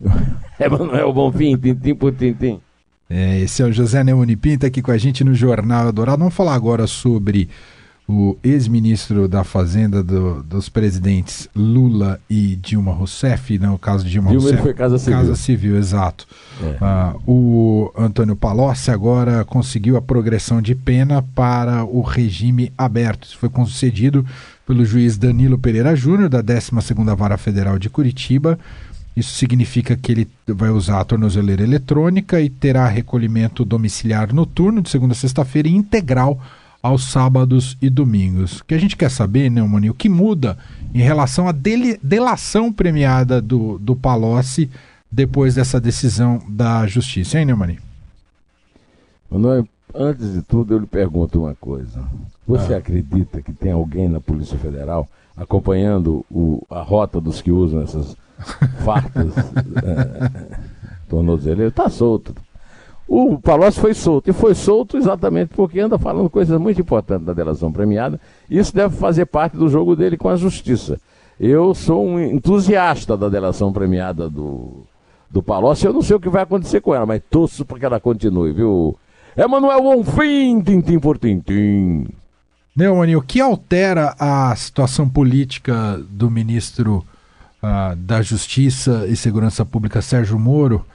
Emanuel 0.58 1.12
Bonfim, 1.12 1.56
tintim 1.56 1.94
por 1.94 2.12
tintim. 2.12 2.60
É, 3.08 3.38
esse 3.40 3.62
é 3.62 3.64
o 3.64 3.72
José 3.72 4.02
Neumani 4.04 4.36
Pinta 4.36 4.66
aqui 4.66 4.82
com 4.82 4.90
a 4.90 4.98
gente 4.98 5.22
no 5.24 5.34
Jornal 5.34 5.92
Dourado. 5.92 6.18
Vamos 6.18 6.34
falar 6.34 6.54
agora 6.54 6.86
sobre 6.86 7.48
o 8.10 8.38
ex-ministro 8.42 9.28
da 9.28 9.44
Fazenda 9.44 10.02
do, 10.02 10.42
dos 10.42 10.68
presidentes 10.68 11.48
Lula 11.54 12.20
e 12.28 12.56
Dilma 12.56 12.92
Rousseff, 12.92 13.58
no 13.58 13.78
caso 13.78 14.04
de 14.04 14.10
Dilma, 14.10 14.30
Dilma 14.30 14.42
Rousseff. 14.42 14.62
foi 14.62 14.74
Casa 14.74 14.98
Civil. 14.98 15.18
Casa 15.18 15.36
Civil, 15.36 15.76
exato. 15.76 16.26
É. 16.62 16.76
Ah, 16.80 17.14
o 17.26 17.92
Antônio 17.96 18.36
Palocci 18.36 18.90
agora 18.90 19.44
conseguiu 19.44 19.96
a 19.96 20.02
progressão 20.02 20.60
de 20.60 20.74
pena 20.74 21.22
para 21.34 21.84
o 21.84 22.02
regime 22.02 22.72
aberto. 22.76 23.24
Isso 23.24 23.38
foi 23.38 23.48
concedido 23.48 24.24
pelo 24.66 24.84
juiz 24.84 25.16
Danilo 25.16 25.58
Pereira 25.58 25.94
Júnior, 25.96 26.28
da 26.28 26.42
12ª 26.42 27.16
Vara 27.16 27.36
Federal 27.36 27.78
de 27.78 27.88
Curitiba. 27.90 28.58
Isso 29.16 29.34
significa 29.34 29.96
que 29.96 30.12
ele 30.12 30.28
vai 30.46 30.70
usar 30.70 31.00
a 31.00 31.04
tornozeleira 31.04 31.62
eletrônica 31.62 32.40
e 32.40 32.48
terá 32.48 32.86
recolhimento 32.86 33.64
domiciliar 33.64 34.32
noturno 34.32 34.80
de 34.80 34.88
segunda 34.88 35.12
a 35.12 35.16
sexta-feira 35.16 35.68
e 35.68 35.74
integral 35.74 36.40
aos 36.82 37.10
sábados 37.10 37.76
e 37.80 37.90
domingos. 37.90 38.60
O 38.60 38.64
que 38.64 38.74
a 38.74 38.78
gente 38.78 38.96
quer 38.96 39.10
saber, 39.10 39.50
Neumani, 39.50 39.90
o 39.90 39.94
que 39.94 40.08
muda 40.08 40.56
em 40.94 41.00
relação 41.00 41.48
à 41.48 41.52
delação 41.52 42.72
premiada 42.72 43.40
do, 43.40 43.78
do 43.78 43.94
Palocci 43.94 44.70
depois 45.10 45.54
dessa 45.54 45.80
decisão 45.80 46.40
da 46.48 46.86
justiça, 46.86 47.38
hein, 47.38 47.44
Neumani? 47.44 47.78
Manuel, 49.30 49.66
antes 49.94 50.32
de 50.32 50.42
tudo, 50.42 50.74
eu 50.74 50.78
lhe 50.78 50.86
pergunto 50.86 51.40
uma 51.40 51.54
coisa. 51.54 52.02
Você 52.46 52.74
ah. 52.74 52.78
acredita 52.78 53.42
que 53.42 53.52
tem 53.52 53.72
alguém 53.72 54.08
na 54.08 54.20
Polícia 54.20 54.58
Federal 54.58 55.08
acompanhando 55.36 56.24
o, 56.30 56.62
a 56.70 56.82
rota 56.82 57.20
dos 57.20 57.40
que 57.40 57.50
usam 57.50 57.82
essas 57.82 58.16
fartas 58.84 59.32
é, 59.84 60.58
tornozeleiras? 61.08 61.70
Está 61.70 61.88
solto. 61.88 62.34
O 63.12 63.36
Palocci 63.40 63.80
foi 63.80 63.92
solto, 63.92 64.30
e 64.30 64.32
foi 64.32 64.54
solto 64.54 64.96
exatamente 64.96 65.48
porque 65.48 65.80
anda 65.80 65.98
falando 65.98 66.30
coisas 66.30 66.56
muito 66.60 66.80
importantes 66.80 67.26
da 67.26 67.32
delação 67.32 67.72
premiada. 67.72 68.20
Isso 68.48 68.72
deve 68.72 68.96
fazer 68.96 69.26
parte 69.26 69.56
do 69.56 69.68
jogo 69.68 69.96
dele 69.96 70.16
com 70.16 70.28
a 70.28 70.36
justiça. 70.36 70.96
Eu 71.38 71.74
sou 71.74 72.06
um 72.06 72.20
entusiasta 72.20 73.16
da 73.16 73.28
delação 73.28 73.72
premiada 73.72 74.30
do, 74.30 74.84
do 75.28 75.42
Palocci. 75.42 75.84
Eu 75.84 75.92
não 75.92 76.02
sei 76.02 76.14
o 76.14 76.20
que 76.20 76.28
vai 76.28 76.44
acontecer 76.44 76.80
com 76.80 76.94
ela, 76.94 77.04
mas 77.04 77.20
torço 77.28 77.64
para 77.64 77.80
que 77.80 77.84
ela 77.84 77.98
continue, 77.98 78.52
viu? 78.52 78.96
Emanuel 79.36 79.82
Bonfim, 79.82 80.60
tintim 80.60 81.00
por 81.00 81.18
tintim. 81.18 82.06
Neumani, 82.76 83.16
o 83.16 83.22
que 83.22 83.40
altera 83.40 84.14
a 84.20 84.54
situação 84.54 85.08
política 85.08 86.00
do 86.08 86.30
ministro 86.30 87.04
uh, 87.60 87.96
da 87.96 88.22
Justiça 88.22 89.04
e 89.08 89.16
Segurança 89.16 89.66
Pública, 89.66 90.00
Sérgio 90.00 90.38
Moro, 90.38 90.86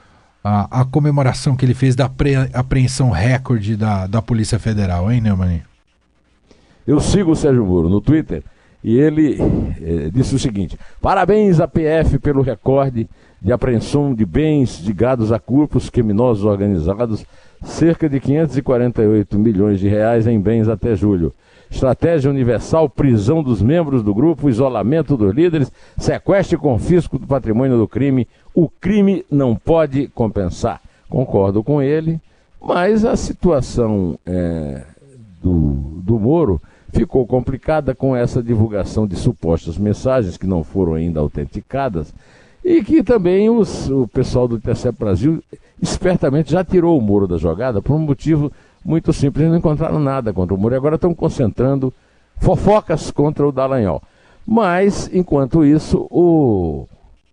a, 0.48 0.82
a 0.82 0.86
comemoração 0.86 1.56
que 1.56 1.66
ele 1.66 1.74
fez 1.74 1.96
da 1.96 2.08
apreensão 2.54 3.10
recorde 3.10 3.76
da, 3.76 4.06
da 4.06 4.22
Polícia 4.22 4.60
Federal, 4.60 5.12
hein, 5.12 5.20
Neumann? 5.20 5.62
Eu 6.86 7.00
sigo 7.00 7.32
o 7.32 7.36
Sérgio 7.36 7.66
Moro 7.66 7.90
no 7.90 8.00
Twitter 8.00 8.44
e 8.84 8.96
ele 8.96 9.40
eh, 9.82 10.12
disse 10.14 10.36
o 10.36 10.40
seguinte: 10.40 10.78
parabéns 11.02 11.60
à 11.60 11.68
PF 11.68 12.20
pelo 12.20 12.44
recorde 12.44 13.10
de 13.42 13.52
apreensão 13.52 14.14
de 14.14 14.24
bens 14.24 14.82
ligados 14.82 15.32
a 15.32 15.40
grupos 15.40 15.90
criminosos 15.90 16.46
organizados, 16.46 17.26
cerca 17.64 18.08
de 18.08 18.20
548 18.20 19.40
milhões 19.40 19.80
de 19.80 19.88
reais 19.88 20.28
em 20.28 20.40
bens 20.40 20.70
até 20.70 20.96
julho. 20.96 21.34
Estratégia 21.70 22.30
universal, 22.30 22.90
prisão 22.90 23.44
dos 23.44 23.62
membros 23.62 24.04
do 24.04 24.14
grupo, 24.14 24.50
isolamento 24.50 25.18
dos 25.18 25.34
líderes, 25.34 25.72
sequestro 25.98 26.56
e 26.56 26.60
confisco 26.60 27.20
do 27.20 27.28
patrimônio 27.28 27.78
do 27.78 27.88
crime. 27.88 28.28
O 28.54 28.70
crime 28.70 29.26
não 29.30 29.56
pode 29.56 30.08
compensar. 30.08 30.82
Concordo 31.10 31.64
com 31.64 31.82
ele, 31.82 32.20
mas 32.62 33.06
a 33.06 33.16
situação 33.16 34.18
é, 34.26 34.84
do, 35.42 36.02
do 36.04 36.20
Moro 36.20 36.62
ficou 36.92 37.28
complicada 37.28 37.94
com 37.94 38.16
essa 38.16 38.42
divulgação 38.42 39.06
de 39.06 39.16
supostas 39.16 39.78
mensagens 39.78 40.38
que 40.38 40.48
não 40.48 40.64
foram 40.64 40.94
ainda 40.94 41.20
autenticadas 41.20 42.14
e 42.64 42.84
que 42.84 43.04
também 43.04 43.50
os, 43.50 43.90
o 43.90 44.08
pessoal 44.08 44.48
do 44.48 44.56
Intercept 44.56 44.98
Brasil 44.98 45.44
espertamente 45.82 46.52
já 46.52 46.64
tirou 46.64 46.98
o 46.98 47.02
Moro 47.02 47.28
da 47.28 47.38
jogada 47.38 47.82
por 47.82 47.94
um 47.94 48.00
motivo 48.00 48.52
muito 48.86 49.12
simples, 49.12 49.50
não 49.50 49.58
encontraram 49.58 50.00
nada 50.00 50.32
contra 50.32 50.54
o 50.54 50.58
Moro 50.58 50.76
e 50.76 50.78
agora 50.78 50.96
estão 50.96 51.14
concentrando 51.14 51.92
fofocas 52.38 53.10
contra 53.10 53.48
o 53.48 53.52
Dallagnol. 53.52 54.02
Mas, 54.46 55.10
enquanto 55.12 55.66
isso, 55.66 56.08
o, 56.12 56.88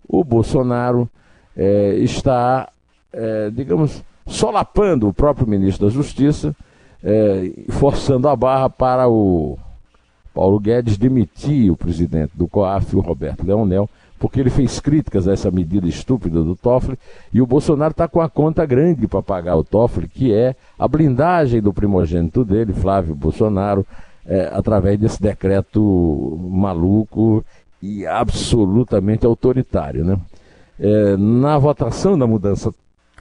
o 0.09 0.25
Bolsonaro 0.25 1.07
é, 1.55 1.97
está, 1.97 2.71
é, 3.13 3.51
digamos, 3.51 4.03
solapando 4.27 5.09
o 5.09 5.13
próprio 5.13 5.47
ministro 5.47 5.87
da 5.87 5.93
Justiça, 5.93 6.57
é, 7.05 7.53
forçando 7.69 8.29
a 8.29 8.35
barra 8.35 8.71
para 8.71 9.09
o 9.09 9.59
Paulo 10.33 10.59
Guedes 10.59 10.97
demitir 10.97 11.71
o 11.71 11.77
presidente 11.77 12.33
do 12.35 12.49
COAF, 12.49 12.97
o 12.97 13.01
Roberto 13.01 13.45
Leonel, 13.45 13.91
porque 14.23 14.39
ele 14.39 14.51
fez 14.51 14.79
críticas 14.79 15.27
a 15.27 15.33
essa 15.33 15.51
medida 15.51 15.89
estúpida 15.89 16.45
do 16.45 16.55
Toffoli, 16.55 16.97
e 17.33 17.43
o 17.43 17.47
Bolsonaro 17.47 17.91
está 17.91 18.07
com 18.07 18.21
a 18.21 18.31
conta 18.31 18.65
grande 18.65 19.09
para 19.09 19.21
pagar 19.21 19.57
o 19.57 19.65
Toffoli, 19.65 20.07
que 20.07 20.33
é 20.33 20.55
a 20.79 20.87
blindagem 20.87 21.61
do 21.61 21.73
primogênito 21.73 22.45
dele, 22.45 22.73
Flávio 22.73 23.17
Bolsonaro, 23.17 23.85
é, 24.25 24.49
através 24.55 24.97
desse 24.97 25.21
decreto 25.21 26.39
maluco 26.41 27.45
e 27.83 28.07
absolutamente 28.07 29.27
autoritário. 29.27 30.05
Né? 30.05 30.17
É, 30.79 31.17
na 31.17 31.59
votação 31.59 32.17
da 32.17 32.25
mudança 32.25 32.73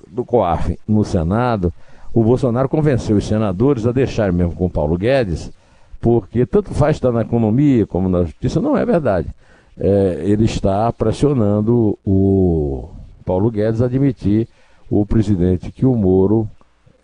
do 0.07 0.23
COAF 0.23 0.77
no 0.87 1.03
Senado, 1.03 1.73
o 2.13 2.23
Bolsonaro 2.23 2.69
convenceu 2.69 3.17
os 3.17 3.25
senadores 3.25 3.87
a 3.87 3.91
deixar 3.91 4.31
mesmo 4.31 4.53
com 4.53 4.69
Paulo 4.69 4.99
Guedes, 4.99 5.51
porque 5.99 6.45
tanto 6.45 6.75
faz 6.75 6.97
estar 6.97 7.11
na 7.11 7.21
economia 7.21 7.87
como 7.87 8.07
na 8.07 8.21
justiça, 8.21 8.61
não 8.61 8.77
é 8.77 8.85
verdade. 8.85 9.33
É, 9.77 10.21
ele 10.23 10.45
está 10.45 10.91
pressionando 10.91 11.97
o 12.05 12.89
Paulo 13.25 13.49
Guedes 13.49 13.81
a 13.81 13.85
admitir 13.85 14.47
o 14.89 15.05
presidente 15.05 15.71
que 15.71 15.85
o 15.85 15.95
Moro 15.95 16.49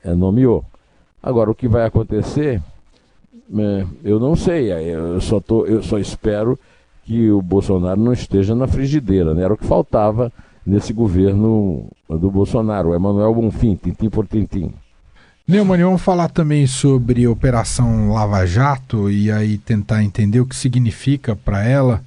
é, 0.03 0.13
nomeou. 0.13 0.63
Agora, 1.23 1.49
o 1.49 1.55
que 1.55 1.67
vai 1.67 1.85
acontecer, 1.85 2.61
é, 3.57 3.85
eu 4.03 4.19
não 4.19 4.35
sei. 4.35 4.71
Eu 4.71 5.21
só, 5.21 5.39
tô, 5.39 5.65
eu 5.65 5.81
só 5.81 5.97
espero 5.97 6.59
que 7.03 7.31
o 7.31 7.41
Bolsonaro 7.41 7.99
não 7.99 8.13
esteja 8.13 8.53
na 8.53 8.67
frigideira. 8.67 9.33
Né? 9.33 9.43
Era 9.43 9.53
o 9.53 9.57
que 9.57 9.65
faltava 9.65 10.31
nesse 10.65 10.91
governo 10.91 11.85
do 12.09 12.29
Bolsonaro. 12.29 12.93
Emanuel 12.93 13.33
Bonfim, 13.33 13.75
tintim 13.75 14.09
por 14.09 14.27
tintim. 14.27 14.73
Neumann, 15.47 15.81
vamos 15.81 16.01
falar 16.01 16.27
também 16.27 16.67
sobre 16.67 17.23
a 17.23 17.31
Operação 17.31 18.11
Lava 18.11 18.45
Jato 18.45 19.09
e 19.09 19.31
aí 19.31 19.57
tentar 19.57 20.03
entender 20.03 20.41
o 20.41 20.45
que 20.45 20.55
significa 20.55 21.37
para 21.37 21.63
ela 21.63 22.01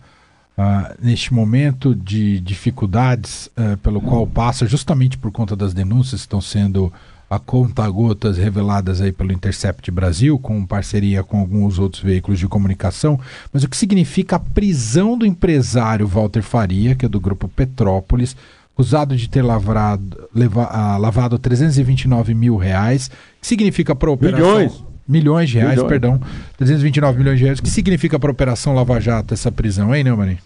uh, 0.61 0.95
neste 1.01 1.33
momento 1.33 1.95
de 1.95 2.39
dificuldades 2.41 3.47
uh, 3.57 3.77
pelo 3.79 4.01
qual 4.01 4.27
passa, 4.27 4.67
justamente 4.67 5.17
por 5.17 5.33
conta 5.33 5.57
das 5.57 5.73
denúncias 5.73 6.21
que 6.21 6.27
estão 6.27 6.41
sendo 6.41 6.93
a 7.29 7.39
conta-gotas 7.39 8.37
reveladas 8.37 9.01
aí 9.01 9.13
pelo 9.13 9.33
Intercept 9.33 9.89
Brasil, 9.91 10.37
com 10.39 10.67
parceria 10.67 11.23
com 11.23 11.39
alguns 11.39 11.79
outros 11.79 12.03
veículos 12.03 12.41
de 12.41 12.49
comunicação, 12.49 13.21
mas 13.53 13.63
o 13.63 13.69
que 13.69 13.77
significa 13.77 14.37
a 14.37 14.41
prisão 14.41 15.17
do 15.17 15.25
empresário 15.25 16.09
Walter 16.09 16.43
Faria, 16.43 16.97
que 16.97 17.07
é 17.07 17.09
do 17.09 17.21
grupo 17.21 17.49
Petrópolis, 17.49 18.37
acusado 18.75 19.17
de 19.17 19.29
ter 19.29 19.43
lavrado, 19.43 20.29
leva, 20.35 20.65
uh, 20.65 21.01
lavado 21.01 21.39
329 21.39 22.35
mil 22.35 22.57
reais, 22.57 23.09
que 23.41 23.47
significa 23.47 23.95
para 23.95 24.11
a 24.11 24.13
operação... 24.13 24.59
Milhões! 24.59 24.91
milhões 25.09 25.51
de 25.51 25.59
reais, 25.59 25.73
milhões. 25.73 25.89
perdão, 25.89 26.21
329 26.57 27.19
milhões 27.19 27.37
de 27.37 27.45
reais. 27.45 27.59
O 27.59 27.63
que 27.65 27.69
significa 27.69 28.17
para 28.17 28.31
a 28.31 28.33
Operação 28.33 28.75
Lava 28.75 29.01
Jato 29.01 29.35
essa 29.35 29.51
prisão, 29.51 29.93
hein, 29.93 30.05
Neumann? 30.05 30.39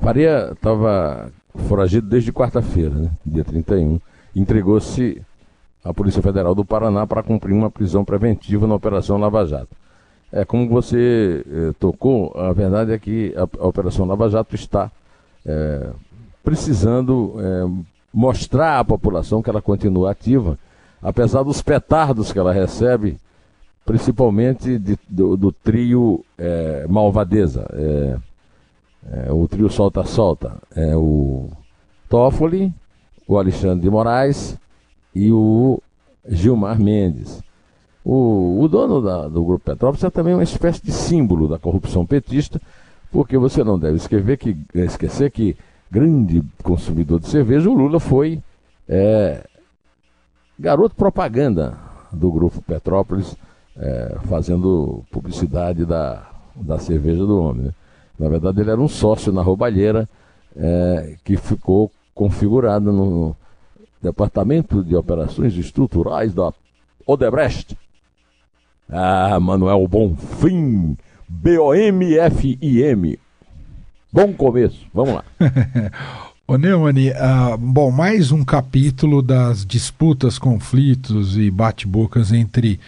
Faria 0.00 0.52
estava 0.52 1.30
foragido 1.68 2.08
desde 2.08 2.32
quarta-feira, 2.32 2.94
né, 2.94 3.10
dia 3.24 3.44
31. 3.44 4.00
Entregou-se 4.34 5.20
à 5.84 5.92
Polícia 5.92 6.22
Federal 6.22 6.54
do 6.54 6.64
Paraná 6.64 7.06
para 7.06 7.22
cumprir 7.22 7.52
uma 7.52 7.70
prisão 7.70 8.04
preventiva 8.04 8.66
na 8.66 8.74
Operação 8.74 9.18
Lava 9.18 9.44
Jato. 9.44 9.76
É, 10.32 10.44
como 10.44 10.68
você 10.68 11.44
eh, 11.44 11.72
tocou, 11.80 12.32
a 12.36 12.52
verdade 12.52 12.92
é 12.92 12.98
que 12.98 13.34
a, 13.36 13.42
a 13.62 13.66
Operação 13.66 14.06
Lava 14.06 14.30
Jato 14.30 14.54
está 14.54 14.88
é, 15.44 15.90
precisando 16.44 17.34
é, 17.38 17.84
mostrar 18.14 18.78
à 18.78 18.84
população 18.84 19.42
que 19.42 19.50
ela 19.50 19.60
continua 19.60 20.12
ativa, 20.12 20.56
apesar 21.02 21.42
dos 21.42 21.60
petardos 21.60 22.32
que 22.32 22.38
ela 22.38 22.52
recebe, 22.52 23.18
principalmente 23.84 24.78
de, 24.78 24.96
do, 25.08 25.36
do, 25.36 25.50
trio 25.50 26.24
Malvadeza, 26.88 27.66
é, 29.08 29.32
o 29.32 29.46
trio 29.48 29.70
Solta-Solta, 29.70 30.60
é 30.74 30.96
o 30.96 31.50
Toffoli, 32.08 32.72
o 33.26 33.38
Alexandre 33.38 33.82
de 33.82 33.90
Moraes 33.90 34.58
e 35.14 35.30
o 35.32 35.80
Gilmar 36.28 36.78
Mendes. 36.80 37.42
O, 38.04 38.60
o 38.60 38.68
dono 38.68 39.00
da, 39.00 39.28
do 39.28 39.44
Grupo 39.44 39.64
Petrópolis 39.64 40.04
é 40.04 40.10
também 40.10 40.34
uma 40.34 40.42
espécie 40.42 40.82
de 40.82 40.92
símbolo 40.92 41.48
da 41.48 41.58
corrupção 41.58 42.06
petista, 42.06 42.60
porque 43.10 43.36
você 43.36 43.62
não 43.62 43.78
deve 43.78 43.96
esquecer 43.96 44.36
que, 44.38 44.56
esquecer 44.74 45.30
que 45.30 45.56
grande 45.90 46.42
consumidor 46.62 47.20
de 47.20 47.28
cerveja, 47.28 47.68
o 47.68 47.74
Lula 47.74 48.00
foi 48.00 48.42
é, 48.88 49.44
garoto 50.58 50.94
propaganda 50.94 51.76
do 52.12 52.30
Grupo 52.30 52.62
Petrópolis, 52.62 53.36
é, 53.76 54.18
fazendo 54.24 55.04
publicidade 55.10 55.84
da, 55.84 56.28
da 56.54 56.78
cerveja 56.78 57.24
do 57.24 57.40
homem. 57.40 57.66
Né? 57.66 57.74
Na 58.20 58.28
verdade, 58.28 58.60
ele 58.60 58.70
era 58.70 58.80
um 58.80 58.86
sócio 58.86 59.32
na 59.32 59.40
roubalheira 59.40 60.06
é, 60.54 61.16
que 61.24 61.38
ficou 61.38 61.90
configurado 62.14 62.92
no 62.92 63.34
Departamento 64.02 64.84
de 64.84 64.94
Operações 64.94 65.54
Estruturais 65.56 66.34
da 66.34 66.52
Odebrecht. 67.06 67.78
Ah, 68.90 69.40
Manuel 69.40 69.88
Bonfim, 69.88 70.98
B-O-M-F-I-M. 71.26 73.18
Bom 74.12 74.34
começo, 74.34 74.86
vamos 74.92 75.14
lá. 75.14 75.24
Ô 76.46 76.58
Neumani, 76.58 77.10
uh, 77.12 77.56
bom, 77.56 77.90
mais 77.90 78.32
um 78.32 78.44
capítulo 78.44 79.22
das 79.22 79.64
disputas, 79.64 80.38
conflitos 80.38 81.38
e 81.38 81.50
bate-bocas 81.50 82.32
entre 82.32 82.78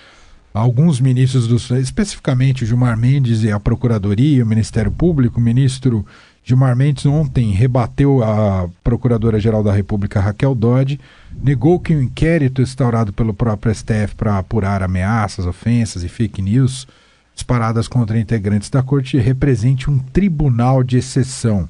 alguns 0.52 1.00
ministros 1.00 1.46
do 1.46 1.56
especificamente 1.78 2.66
Gilmar 2.66 2.96
Mendes 2.96 3.42
e 3.42 3.50
a 3.50 3.58
Procuradoria, 3.58 4.44
o 4.44 4.46
Ministério 4.46 4.90
Público. 4.90 5.40
O 5.40 5.42
ministro 5.42 6.04
Gilmar 6.44 6.76
Mendes 6.76 7.06
ontem 7.06 7.52
rebateu 7.52 8.22
a 8.22 8.68
Procuradora-Geral 8.84 9.62
da 9.62 9.72
República, 9.72 10.20
Raquel 10.20 10.54
Dodge, 10.54 11.00
negou 11.42 11.80
que 11.80 11.94
o 11.94 12.02
inquérito 12.02 12.60
instaurado 12.60 13.12
pelo 13.12 13.32
próprio 13.32 13.74
STF 13.74 14.14
para 14.16 14.38
apurar 14.38 14.82
ameaças, 14.82 15.46
ofensas 15.46 16.02
e 16.02 16.08
fake 16.08 16.42
news 16.42 16.86
disparadas 17.34 17.88
contra 17.88 18.18
integrantes 18.18 18.68
da 18.68 18.82
corte 18.82 19.16
represente 19.16 19.90
um 19.90 19.98
tribunal 19.98 20.82
de 20.82 20.98
exceção. 20.98 21.68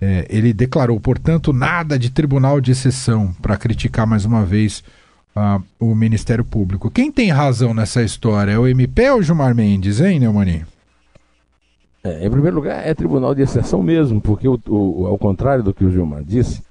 É, 0.00 0.26
ele 0.28 0.52
declarou, 0.52 1.00
portanto, 1.00 1.52
nada 1.52 1.98
de 1.98 2.10
tribunal 2.10 2.60
de 2.60 2.72
exceção 2.72 3.34
para 3.40 3.56
criticar 3.56 4.06
mais 4.06 4.26
uma 4.26 4.44
vez 4.44 4.84
o 5.80 5.94
Ministério 5.94 6.44
Público. 6.44 6.90
Quem 6.90 7.10
tem 7.10 7.30
razão 7.30 7.74
nessa 7.74 8.02
história? 8.02 8.52
É 8.52 8.58
o 8.58 8.66
MP 8.66 9.10
ou 9.10 9.18
o 9.18 9.22
Gilmar 9.22 9.54
Mendes, 9.54 10.00
hein, 10.00 10.20
Neumani? 10.20 10.64
É, 12.04 12.26
em 12.26 12.30
primeiro 12.30 12.56
lugar, 12.56 12.86
é 12.86 12.94
tribunal 12.94 13.34
de 13.34 13.42
exceção 13.42 13.82
mesmo, 13.82 14.20
porque 14.20 14.46
o, 14.46 14.60
o, 14.68 15.06
ao 15.06 15.18
contrário 15.18 15.64
do 15.64 15.72
que 15.72 15.84
o 15.84 15.90
Gilmar 15.90 16.22
disse, 16.22 16.62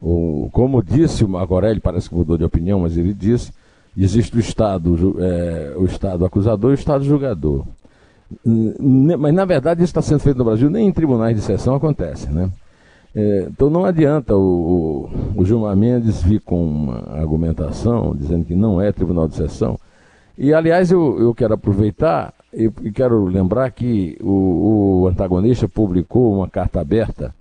o, 0.00 0.48
como 0.52 0.82
disse 0.82 1.24
o 1.24 1.28
Magorelli, 1.28 1.78
parece 1.78 2.08
que 2.08 2.14
mudou 2.14 2.38
de 2.38 2.44
opinião, 2.44 2.80
mas 2.80 2.96
ele 2.96 3.12
disse, 3.12 3.52
existe 3.96 4.36
o 4.36 4.40
Estado, 4.40 5.16
é, 5.20 5.74
o 5.76 5.84
Estado 5.84 6.24
acusador 6.24 6.70
e 6.70 6.74
o 6.74 6.78
Estado 6.78 7.04
julgador. 7.04 7.66
Mas 9.18 9.34
na 9.34 9.44
verdade 9.44 9.82
isso 9.82 9.90
está 9.90 10.02
sendo 10.02 10.20
feito 10.20 10.38
no 10.38 10.44
Brasil, 10.44 10.70
nem 10.70 10.88
em 10.88 10.92
tribunais 10.92 11.34
de 11.34 11.42
exceção 11.42 11.74
acontece, 11.74 12.30
né? 12.30 12.50
É, 13.20 13.48
então 13.50 13.68
não 13.68 13.84
adianta 13.84 14.36
o, 14.36 15.10
o, 15.34 15.40
o, 15.40 15.44
Gilmar 15.44 15.76
Mendes 15.76 16.22
vir 16.22 16.40
com 16.40 16.64
uma 16.64 17.18
argumentação 17.18 18.14
dizendo 18.14 18.44
que 18.44 18.54
não 18.54 18.80
é 18.80 18.92
tribunal 18.92 19.26
de 19.26 19.34
sessão. 19.34 19.76
E 20.38 20.54
aliás 20.54 20.92
eu, 20.92 21.18
eu 21.18 21.34
quero 21.34 21.54
aproveitar 21.54 22.32
e, 22.54 22.70
quero 22.92 23.24
lembrar 23.24 23.72
que 23.72 24.16
o, 24.20 25.00
o, 25.02 25.08
antagonista 25.08 25.66
publicou 25.66 26.32
uma 26.32 26.48
carta 26.48 26.80
aberta 26.80 27.34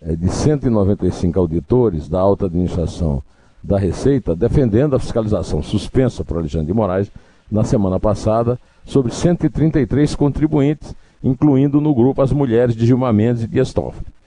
é, 0.00 0.14
de 0.14 0.28
195 0.28 1.36
auditores 1.36 2.08
da 2.08 2.20
alta 2.20 2.46
administração 2.46 3.20
da 3.60 3.76
Receita 3.76 4.36
defendendo 4.36 4.94
a 4.94 5.00
fiscalização 5.00 5.64
suspensa 5.64 6.24
por 6.24 6.38
Alexandre 6.38 6.68
de 6.68 6.72
Moraes 6.72 7.10
na 7.50 7.64
semana 7.64 7.98
passada 7.98 8.56
sobre 8.84 9.12
133 9.12 10.14
contribuintes, 10.14 10.94
incluindo 11.24 11.80
no 11.80 11.92
grupo 11.92 12.22
as 12.22 12.30
mulheres 12.30 12.76
de 12.76 12.86
Gilmar 12.86 13.12
Mendes 13.12 13.42
e 13.42 13.48
Dias 13.48 13.72
Toffoli. 13.72 14.17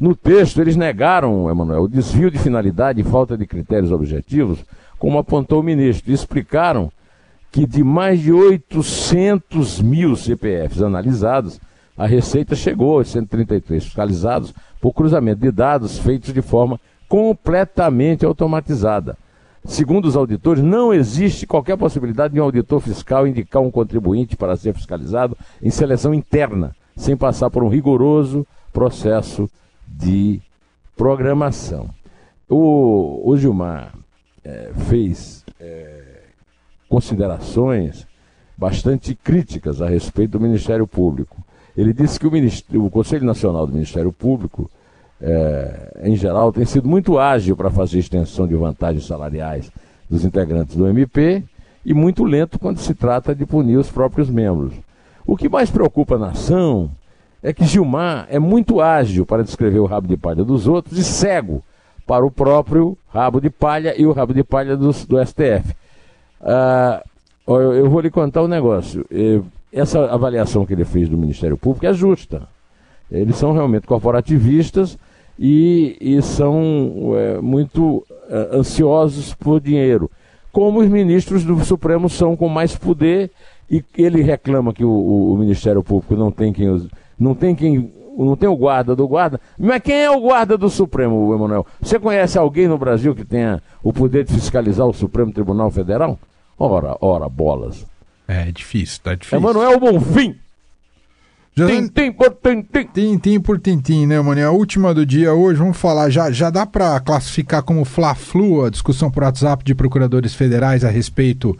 No 0.00 0.14
texto, 0.14 0.60
eles 0.60 0.76
negaram, 0.76 1.50
Emanuel, 1.50 1.82
o 1.82 1.88
desvio 1.88 2.30
de 2.30 2.38
finalidade 2.38 3.00
e 3.00 3.04
falta 3.04 3.36
de 3.36 3.44
critérios 3.46 3.90
objetivos, 3.90 4.64
como 4.96 5.18
apontou 5.18 5.58
o 5.58 5.62
ministro, 5.62 6.10
e 6.10 6.14
explicaram 6.14 6.90
que 7.50 7.66
de 7.66 7.82
mais 7.82 8.20
de 8.20 8.32
800 8.32 9.80
mil 9.80 10.14
CPFs 10.14 10.82
analisados, 10.82 11.60
a 11.96 12.06
Receita 12.06 12.54
chegou 12.54 12.98
aos 12.98 13.08
133 13.08 13.82
fiscalizados 13.82 14.54
por 14.80 14.92
cruzamento 14.92 15.40
de 15.40 15.50
dados 15.50 15.98
feitos 15.98 16.32
de 16.32 16.42
forma 16.42 16.78
completamente 17.08 18.24
automatizada. 18.24 19.16
Segundo 19.64 20.04
os 20.04 20.14
auditores, 20.14 20.62
não 20.62 20.94
existe 20.94 21.44
qualquer 21.44 21.76
possibilidade 21.76 22.34
de 22.34 22.40
um 22.40 22.44
auditor 22.44 22.80
fiscal 22.80 23.26
indicar 23.26 23.60
um 23.60 23.70
contribuinte 23.70 24.36
para 24.36 24.56
ser 24.56 24.72
fiscalizado 24.74 25.36
em 25.60 25.70
seleção 25.70 26.14
interna, 26.14 26.72
sem 26.96 27.16
passar 27.16 27.50
por 27.50 27.64
um 27.64 27.68
rigoroso 27.68 28.46
processo 28.72 29.50
de 29.98 30.40
programação. 30.96 31.90
O, 32.48 33.28
o 33.28 33.36
Gilmar 33.36 33.92
é, 34.44 34.70
fez 34.88 35.44
é, 35.60 36.22
considerações 36.88 38.06
bastante 38.56 39.14
críticas 39.14 39.82
a 39.82 39.88
respeito 39.88 40.32
do 40.32 40.40
Ministério 40.40 40.86
Público. 40.86 41.44
Ele 41.76 41.92
disse 41.92 42.18
que 42.18 42.26
o, 42.26 42.84
o 42.86 42.90
Conselho 42.90 43.24
Nacional 43.24 43.66
do 43.66 43.72
Ministério 43.72 44.12
Público, 44.12 44.70
é, 45.20 46.00
em 46.04 46.16
geral, 46.16 46.52
tem 46.52 46.64
sido 46.64 46.88
muito 46.88 47.18
ágil 47.18 47.56
para 47.56 47.70
fazer 47.70 47.98
extensão 47.98 48.46
de 48.46 48.54
vantagens 48.54 49.06
salariais 49.06 49.70
dos 50.08 50.24
integrantes 50.24 50.74
do 50.74 50.88
MP 50.88 51.42
e 51.84 51.92
muito 51.92 52.24
lento 52.24 52.58
quando 52.58 52.78
se 52.78 52.94
trata 52.94 53.34
de 53.34 53.44
punir 53.44 53.76
os 53.76 53.90
próprios 53.90 54.30
membros. 54.30 54.74
O 55.26 55.36
que 55.36 55.48
mais 55.48 55.70
preocupa 55.70 56.14
a 56.14 56.18
nação 56.18 56.90
é 57.42 57.52
que 57.52 57.64
Gilmar 57.64 58.26
é 58.30 58.38
muito 58.38 58.80
ágil 58.80 59.24
para 59.24 59.44
descrever 59.44 59.78
o 59.78 59.86
rabo 59.86 60.08
de 60.08 60.16
palha 60.16 60.44
dos 60.44 60.66
outros 60.66 60.98
e 60.98 61.04
cego 61.04 61.62
para 62.06 62.24
o 62.24 62.30
próprio 62.30 62.96
rabo 63.08 63.40
de 63.40 63.50
palha 63.50 63.94
e 63.96 64.06
o 64.06 64.12
rabo 64.12 64.32
de 64.32 64.42
palha 64.42 64.76
do, 64.76 64.90
do 64.90 65.26
STF. 65.26 65.74
Ah, 66.40 67.02
eu, 67.46 67.72
eu, 67.74 67.90
vou 67.90 68.00
lhe 68.00 68.10
contar 68.10 68.42
um 68.42 68.48
negócio. 68.48 69.04
Essa 69.72 70.06
avaliação 70.06 70.64
que 70.64 70.72
ele 70.72 70.84
fez 70.84 71.08
do 71.08 71.18
Ministério 71.18 71.56
Público 71.56 71.86
é 71.86 71.92
justa. 71.92 72.48
Eles 73.10 73.36
são 73.36 73.52
realmente 73.52 73.86
corporativistas 73.86 74.98
e, 75.38 75.96
e 76.00 76.20
são 76.20 77.14
é, 77.16 77.40
muito 77.40 78.04
é, 78.28 78.56
ansiosos 78.56 79.34
por 79.34 79.60
dinheiro. 79.60 80.10
Como 80.52 80.80
os 80.80 80.88
ministros 80.88 81.44
do 81.44 81.62
Supremo 81.64 82.08
são 82.08 82.36
com 82.36 82.48
mais 82.48 82.74
poder 82.74 83.30
e 83.70 83.84
ele 83.96 84.22
reclama 84.22 84.72
que 84.72 84.84
o, 84.84 84.90
o, 85.32 85.36
Ministério 85.36 85.82
Público 85.82 86.16
não 86.16 86.30
tem 86.30 86.52
quem 86.52 86.68
os 86.68 86.88
não 87.18 87.34
tem 87.34 87.54
quem. 87.54 87.92
Não 88.16 88.36
tem 88.36 88.48
o 88.48 88.56
guarda 88.56 88.96
do 88.96 89.06
guarda. 89.06 89.40
Mas 89.56 89.80
quem 89.80 89.94
é 89.94 90.10
o 90.10 90.20
guarda 90.20 90.58
do 90.58 90.68
Supremo, 90.68 91.32
Emanuel? 91.32 91.64
Você 91.80 92.00
conhece 92.00 92.36
alguém 92.36 92.66
no 92.66 92.76
Brasil 92.76 93.14
que 93.14 93.24
tenha 93.24 93.62
o 93.80 93.92
poder 93.92 94.24
de 94.24 94.34
fiscalizar 94.34 94.84
o 94.84 94.92
Supremo 94.92 95.32
Tribunal 95.32 95.70
Federal? 95.70 96.18
Ora, 96.58 96.96
ora, 97.00 97.28
bolas. 97.28 97.86
É, 98.26 98.48
é 98.48 98.52
difícil, 98.52 99.00
tá 99.04 99.14
difícil. 99.14 99.38
Emanuel 99.38 99.78
Bonfim. 99.78 100.34
Tintim 101.54 102.12
por 102.12 102.36
tintim. 102.42 102.88
Tintim 102.92 103.40
por 103.40 103.58
tintim, 103.60 104.06
né, 104.06 104.20
mano? 104.20 104.46
a 104.46 104.50
última 104.50 104.94
do 104.94 105.04
dia 105.04 105.34
hoje, 105.34 105.58
vamos 105.58 105.76
falar, 105.76 106.08
já, 106.10 106.30
já 106.30 106.50
dá 106.50 106.64
para 106.64 107.00
classificar 107.00 107.62
como 107.62 107.84
fla-flu 107.84 108.64
a 108.64 108.70
discussão 108.70 109.10
por 109.10 109.24
WhatsApp 109.24 109.64
de 109.64 109.74
procuradores 109.74 110.34
federais 110.34 110.84
a 110.84 110.88
respeito 110.88 111.56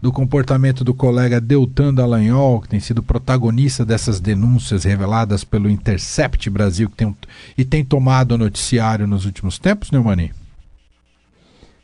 do 0.00 0.12
comportamento 0.12 0.84
do 0.84 0.94
colega 0.94 1.40
Deltan 1.40 1.92
Dallagnol, 1.92 2.60
que 2.60 2.68
tem 2.68 2.80
sido 2.80 3.02
protagonista 3.02 3.84
dessas 3.84 4.20
denúncias 4.20 4.84
reveladas 4.84 5.42
pelo 5.42 5.70
Intercept 5.70 6.48
Brasil 6.50 6.90
que 6.90 6.96
tem, 6.96 7.16
e 7.56 7.64
tem 7.64 7.84
tomado 7.84 8.32
o 8.32 8.38
noticiário 8.38 9.06
nos 9.06 9.24
últimos 9.24 9.58
tempos, 9.58 9.90
Neumani? 9.90 10.32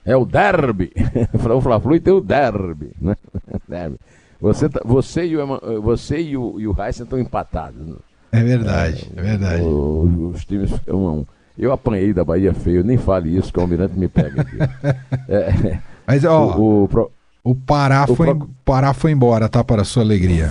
É 0.05 0.17
o 0.17 0.25
derby. 0.25 0.93
o 1.33 1.61
Fla-Flu 1.61 2.01
tem 2.01 2.13
o 2.13 2.21
derby, 2.21 2.91
né? 3.01 3.17
derby. 3.69 3.97
Você, 4.41 4.69
tá, 4.69 4.81
você 4.85 5.25
e 5.25 5.37
o, 5.37 5.81
você 5.81 6.21
e 6.21 6.37
o, 6.37 6.59
e 6.59 6.67
o 6.67 6.75
Heisen 6.77 7.05
estão 7.05 7.19
empatados. 7.19 7.87
Né? 7.87 7.95
É 8.33 8.43
verdade, 8.43 9.09
é, 9.17 9.21
é 9.21 9.23
verdade. 9.23 9.63
O, 9.63 10.33
os 10.35 10.45
times 10.45 10.73
um 10.89 11.07
a 11.07 11.13
um. 11.13 11.27
Eu 11.57 11.71
apanhei 11.71 12.13
da 12.13 12.25
Bahia 12.25 12.53
feio, 12.53 12.83
nem 12.83 12.97
fale 12.97 13.37
isso, 13.37 13.53
que 13.53 13.59
o 13.59 13.63
Almirante 13.63 13.97
me 13.97 14.09
pega 14.09 14.41
aqui. 14.41 14.57
é, 15.29 15.79
Mas, 16.07 16.25
ó, 16.25 16.57
o, 16.57 16.85
o, 16.85 17.11
o 17.45 17.55
Pará, 17.55 18.07
o 18.09 18.15
foi, 18.15 18.35
pro... 18.35 18.51
Pará 18.65 18.95
foi 18.95 19.11
embora, 19.11 19.49
tá? 19.49 19.65
Para 19.65 19.83
a 19.83 19.85
sua 19.85 20.03
alegria. 20.03 20.49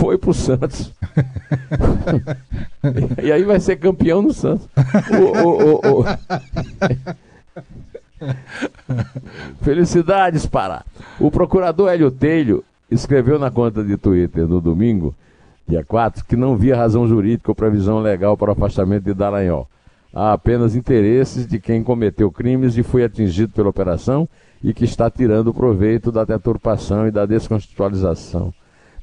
Foi 0.00 0.18
pro 0.18 0.34
Santos. 0.34 0.92
e 3.22 3.32
aí 3.32 3.42
vai 3.42 3.58
ser 3.58 3.76
campeão 3.76 4.20
no 4.20 4.34
Santos. 4.34 4.68
O, 5.10 6.04
Felicidades, 9.62 10.44
Pará. 10.44 10.84
O 11.18 11.30
procurador 11.30 11.90
Hélio 11.90 12.10
Telho 12.10 12.62
escreveu 12.90 13.38
na 13.38 13.50
conta 13.50 13.82
de 13.82 13.96
Twitter 13.96 14.46
no 14.46 14.60
domingo, 14.60 15.14
dia 15.66 15.82
4, 15.82 16.22
que 16.24 16.36
não 16.36 16.54
via 16.54 16.76
razão 16.76 17.08
jurídica 17.08 17.50
ou 17.50 17.54
previsão 17.54 18.00
legal 18.00 18.36
para 18.36 18.50
o 18.50 18.52
afastamento 18.52 19.04
de 19.04 19.14
Dallagnol. 19.14 19.66
Há 20.12 20.34
apenas 20.34 20.76
interesses 20.76 21.46
de 21.46 21.58
quem 21.58 21.82
cometeu 21.82 22.30
crimes 22.30 22.76
e 22.76 22.82
foi 22.82 23.04
atingido 23.04 23.52
pela 23.52 23.70
operação 23.70 24.28
e 24.66 24.74
que 24.74 24.84
está 24.84 25.08
tirando 25.08 25.54
proveito 25.54 26.10
da 26.10 26.24
deturpação 26.24 27.06
e 27.06 27.12
da 27.12 27.24
descontextualização 27.24 28.52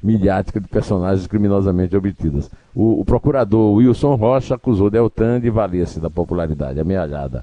midiática 0.02 0.60
de 0.60 0.68
personagens 0.68 1.26
criminosamente 1.26 1.96
obtidas. 1.96 2.50
O, 2.74 3.00
o 3.00 3.04
procurador 3.06 3.72
Wilson 3.72 4.14
Rocha 4.14 4.56
acusou 4.56 4.90
Deltan 4.90 5.40
de 5.40 5.48
valer-se 5.48 5.98
da 5.98 6.10
popularidade 6.10 6.78
amealhada 6.78 7.42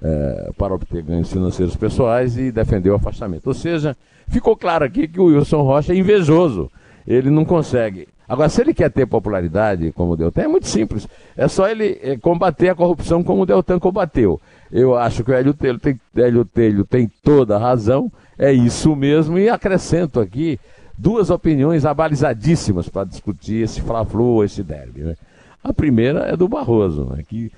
é, 0.00 0.52
para 0.56 0.76
obter 0.76 1.02
ganhos 1.02 1.28
financeiros 1.28 1.74
pessoais 1.74 2.38
e 2.38 2.52
defendeu 2.52 2.92
o 2.92 2.96
afastamento. 2.96 3.48
Ou 3.48 3.54
seja, 3.54 3.96
ficou 4.28 4.56
claro 4.56 4.84
aqui 4.84 5.08
que 5.08 5.18
o 5.18 5.24
Wilson 5.24 5.62
Rocha 5.62 5.92
é 5.92 5.96
invejoso. 5.96 6.70
Ele 7.04 7.30
não 7.30 7.44
consegue. 7.44 8.06
Agora, 8.28 8.48
se 8.48 8.60
ele 8.60 8.74
quer 8.74 8.92
ter 8.92 9.06
popularidade 9.06 9.90
como 9.90 10.12
o 10.12 10.16
Deltan, 10.16 10.42
é 10.42 10.48
muito 10.48 10.68
simples. 10.68 11.08
É 11.36 11.48
só 11.48 11.68
ele 11.68 11.98
é, 12.00 12.16
combater 12.16 12.68
a 12.68 12.76
corrupção 12.76 13.24
como 13.24 13.42
o 13.42 13.46
Deltan 13.46 13.80
combateu. 13.80 14.40
Eu 14.70 14.96
acho 14.96 15.22
que 15.22 15.30
o 15.30 15.34
Hélio 15.34 15.54
Telho 15.54 15.78
tem, 15.78 16.00
Hélio 16.14 16.44
Telho 16.44 16.84
tem 16.84 17.10
toda 17.22 17.56
a 17.56 17.58
razão, 17.58 18.10
é 18.38 18.52
isso 18.52 18.94
mesmo, 18.96 19.38
e 19.38 19.48
acrescento 19.48 20.20
aqui 20.20 20.58
duas 20.96 21.30
opiniões 21.30 21.84
abalizadíssimas 21.84 22.88
para 22.88 23.04
discutir 23.04 23.62
esse 23.62 23.80
Fla-Flu, 23.80 24.44
esse 24.44 24.62
derby. 24.62 25.02
Né? 25.02 25.14
A 25.62 25.72
primeira 25.72 26.20
é 26.20 26.36
do 26.36 26.48
Barroso, 26.48 27.04
né? 27.04 27.22
que 27.26 27.52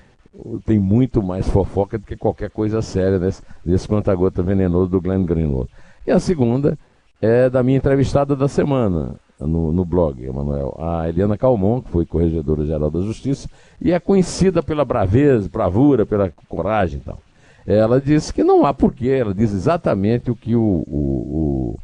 tem 0.64 0.78
muito 0.78 1.22
mais 1.22 1.48
fofoca 1.48 1.98
do 1.98 2.06
que 2.06 2.16
qualquer 2.16 2.50
coisa 2.50 2.82
séria 2.82 3.18
nesse, 3.18 3.42
nesse 3.64 3.88
conta-gota 3.88 4.42
venenoso 4.42 4.90
do 4.90 5.00
Glenn 5.00 5.24
Greenwald. 5.24 5.70
E 6.06 6.10
a 6.10 6.20
segunda 6.20 6.78
é 7.20 7.50
da 7.50 7.62
minha 7.62 7.78
entrevistada 7.78 8.36
da 8.36 8.48
semana, 8.48 9.16
no, 9.40 9.72
no 9.72 9.84
blog, 9.84 10.24
Emanuel, 10.24 10.74
a 10.78 11.08
Eliana 11.08 11.38
Calmon, 11.38 11.80
que 11.80 11.90
foi 11.90 12.04
corregedora-geral 12.04 12.90
da 12.90 13.00
Justiça, 13.00 13.48
e 13.80 13.92
é 13.92 14.00
conhecida 14.00 14.62
pela 14.62 14.84
braveza, 14.84 15.48
bravura, 15.48 16.04
pela 16.04 16.32
coragem 16.48 16.98
e 16.98 17.02
tal. 17.02 17.18
Ela 17.66 18.00
disse 18.00 18.32
que 18.32 18.42
não 18.42 18.64
há 18.64 18.72
porquê, 18.72 19.08
ela 19.08 19.34
diz 19.34 19.52
exatamente 19.52 20.30
o 20.30 20.36
que 20.36 20.56
o, 20.56 20.84
o, 20.86 21.78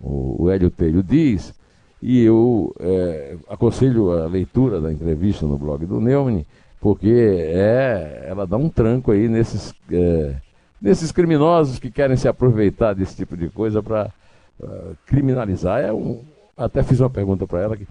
o, 0.00 0.44
o 0.44 0.50
Hélio 0.50 0.70
Telho 0.70 1.02
diz, 1.02 1.54
e 2.00 2.24
eu 2.24 2.74
é, 2.80 3.36
aconselho 3.48 4.10
a 4.10 4.26
leitura 4.26 4.80
da 4.80 4.92
entrevista 4.92 5.46
no 5.46 5.56
blog 5.58 5.86
do 5.86 6.00
Neumann, 6.00 6.44
porque 6.80 7.08
é, 7.08 8.24
ela 8.26 8.44
dá 8.44 8.56
um 8.56 8.68
tranco 8.68 9.12
aí 9.12 9.28
nesses, 9.28 9.72
é, 9.90 10.34
nesses 10.80 11.12
criminosos 11.12 11.78
que 11.78 11.92
querem 11.92 12.16
se 12.16 12.26
aproveitar 12.26 12.92
desse 12.94 13.14
tipo 13.14 13.36
de 13.36 13.48
coisa 13.48 13.80
para 13.80 14.10
criminalizar. 15.06 15.80
É 15.80 15.92
um, 15.92 16.22
até 16.56 16.82
fiz 16.82 17.00
uma 17.00 17.10
pergunta 17.10 17.46
para 17.46 17.60
ela 17.60 17.76
que 17.76 17.86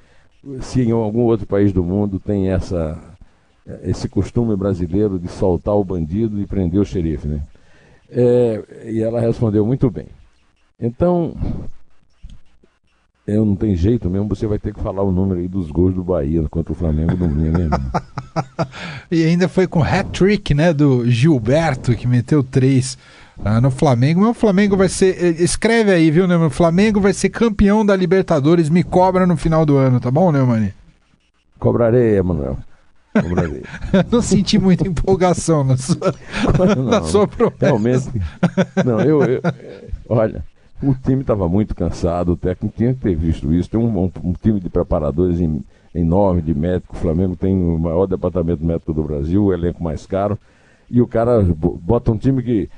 se 0.62 0.82
em 0.82 0.92
algum 0.92 1.22
outro 1.22 1.46
país 1.46 1.72
do 1.72 1.84
mundo 1.84 2.20
tem 2.20 2.50
essa 2.50 3.00
esse 3.84 4.10
costume 4.10 4.56
brasileiro 4.56 5.20
de 5.20 5.28
soltar 5.28 5.76
o 5.76 5.84
bandido 5.84 6.42
e 6.42 6.48
prender 6.48 6.82
o 6.82 6.86
xerife, 6.86 7.28
né? 7.28 7.42
É, 8.10 8.90
e 8.92 9.02
ela 9.02 9.22
respondeu 9.22 9.66
muito 9.66 9.90
bem. 9.90 10.08
Então, 10.80 11.34
eu 13.26 13.46
não 13.46 13.56
tem 13.56 13.76
jeito 13.76 14.10
mesmo, 14.10 14.28
você 14.28 14.48
vai 14.48 14.58
ter 14.58 14.74
que 14.74 14.82
falar 14.82 15.04
o 15.04 15.12
número 15.12 15.40
aí 15.40 15.48
dos 15.48 15.70
gols 15.70 15.94
do 15.94 16.04
Bahia 16.04 16.44
contra 16.50 16.74
o 16.74 16.76
Flamengo 16.76 17.16
domingo, 17.16 17.58
né? 17.58 17.70
e 19.12 19.24
ainda 19.24 19.48
foi 19.48 19.68
com 19.68 19.84
hat-trick, 19.84 20.54
né, 20.54 20.74
do 20.74 21.10
Gilberto, 21.10 21.96
que 21.96 22.08
meteu 22.08 22.44
três 22.44 22.98
ah, 23.44 23.62
no 23.62 23.72
Flamengo. 23.72 24.22
Mas 24.22 24.32
o 24.32 24.34
Flamengo 24.34 24.78
vai 24.78 24.90
ser. 24.90 25.24
Eh, 25.24 25.44
escreve 25.44 25.92
aí, 25.92 26.12
viu, 26.12 26.28
Neumann? 26.28 26.48
O 26.48 26.52
Flamengo 26.52 27.00
vai 27.00 27.14
ser 27.14 27.30
campeão 27.30 27.86
da 27.86 27.96
Libertadores. 27.96 28.70
Me 28.70 28.84
cobra 28.84 29.26
no 29.26 29.38
final 29.38 29.66
do 29.66 29.78
ano, 29.78 30.00
tá 30.00 30.12
bom, 30.12 30.32
Neumann? 30.32 30.72
Cobrarei, 31.60 32.18
Emanuel. 32.18 32.58
Cobrarei. 33.14 33.64
não 34.12 34.22
senti 34.22 34.58
muita 34.58 34.88
empolgação 34.88 35.64
na 35.64 35.78
sua, 35.78 36.16
não, 36.76 36.84
na 36.84 37.02
sua 37.04 37.28
promessa. 37.28 37.60
Realmente. 37.60 38.22
Não, 38.86 39.02
eu, 39.02 39.24
eu 39.24 39.42
olha. 40.10 40.44
O 40.82 40.96
time 40.96 41.22
estava 41.22 41.48
muito 41.48 41.76
cansado, 41.76 42.32
o 42.32 42.38
técnico 42.38 42.76
tinha 42.76 42.92
que 42.92 43.02
ter 43.02 43.16
visto 43.16 43.54
isso. 43.54 43.70
Tem 43.70 43.80
um, 43.80 44.06
um, 44.06 44.12
um 44.24 44.34
time 44.34 44.60
de 44.60 44.68
preparadores 44.68 45.40
em, 45.40 45.64
enorme, 45.94 46.42
de 46.42 46.56
médico. 46.56 46.96
O 46.96 47.00
Flamengo 47.00 47.36
tem 47.36 47.56
o 47.56 47.78
maior 47.78 48.08
departamento 48.08 48.66
médico 48.66 48.92
do 48.92 49.04
Brasil, 49.04 49.44
o 49.44 49.54
elenco 49.54 49.84
mais 49.84 50.08
caro. 50.08 50.40
E 50.90 51.00
o 51.00 51.08
cara 51.08 51.42
bota 51.44 52.12
um 52.12 52.18
time 52.18 52.42
que 52.42 52.70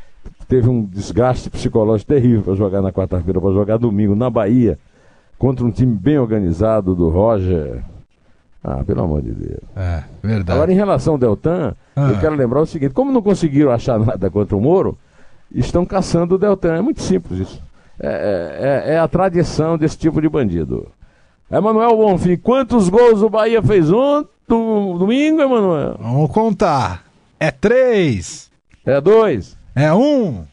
teve 0.48 0.70
um 0.70 0.84
desgaste 0.84 1.50
psicológico 1.50 2.12
terrível 2.12 2.44
para 2.44 2.56
jogar 2.56 2.82
na 2.82 2.92
quarta-feira, 2.92 3.40
para 3.40 3.52
jogar 3.52 3.78
domingo 3.78 4.16
na 4.16 4.30
Bahia, 4.30 4.78
contra 5.38 5.66
um 5.66 5.72
time 5.72 5.96
bem 5.96 6.18
organizado 6.18 6.96
do 6.96 7.10
Roger. 7.10 7.84
Ah, 8.64 8.82
pelo 8.86 9.04
amor 9.04 9.22
de 9.22 9.32
Deus. 9.32 9.62
É, 9.76 10.04
verdade. 10.22 10.58
Agora, 10.58 10.72
em 10.72 10.76
relação 10.76 11.14
ao 11.14 11.18
Deltan, 11.18 11.76
ah. 11.96 12.12
eu 12.12 12.20
quero 12.20 12.36
lembrar 12.36 12.62
o 12.62 12.66
seguinte: 12.66 12.94
como 12.94 13.12
não 13.12 13.22
conseguiram 13.22 13.72
achar 13.72 14.00
nada 14.00 14.30
contra 14.30 14.56
o 14.56 14.62
Moro, 14.62 14.98
estão 15.54 15.86
caçando 15.86 16.36
o 16.36 16.38
Deltan. 16.38 16.76
É 16.76 16.82
muito 16.82 17.02
simples 17.02 17.40
isso. 17.40 17.62
É, 18.00 18.08
é, 18.08 18.92
é, 18.92 18.94
é, 18.96 19.00
a 19.00 19.08
tradição 19.08 19.78
desse 19.78 19.98
tipo 19.98 20.22
de 20.22 20.30
bandido. 20.30 20.88
Emanuel 21.52 21.98
Bonfim, 21.98 22.38
quantos 22.38 22.90
gols 22.90 23.22
o 23.22 23.30
Bahia 23.30 23.62
fez 23.62 23.92
ontem, 23.92 24.30
domingo, 24.48 25.42
Emanuel? 25.42 25.98
Vamos 26.00 26.32
contar. 26.32 27.04
É 27.40 27.52
três. 27.52 28.50
É 28.86 29.00
dois. 29.00 29.58
É 29.76 29.94
um. 29.94 30.46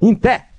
Em 0.00 0.14
pé. 0.14 0.49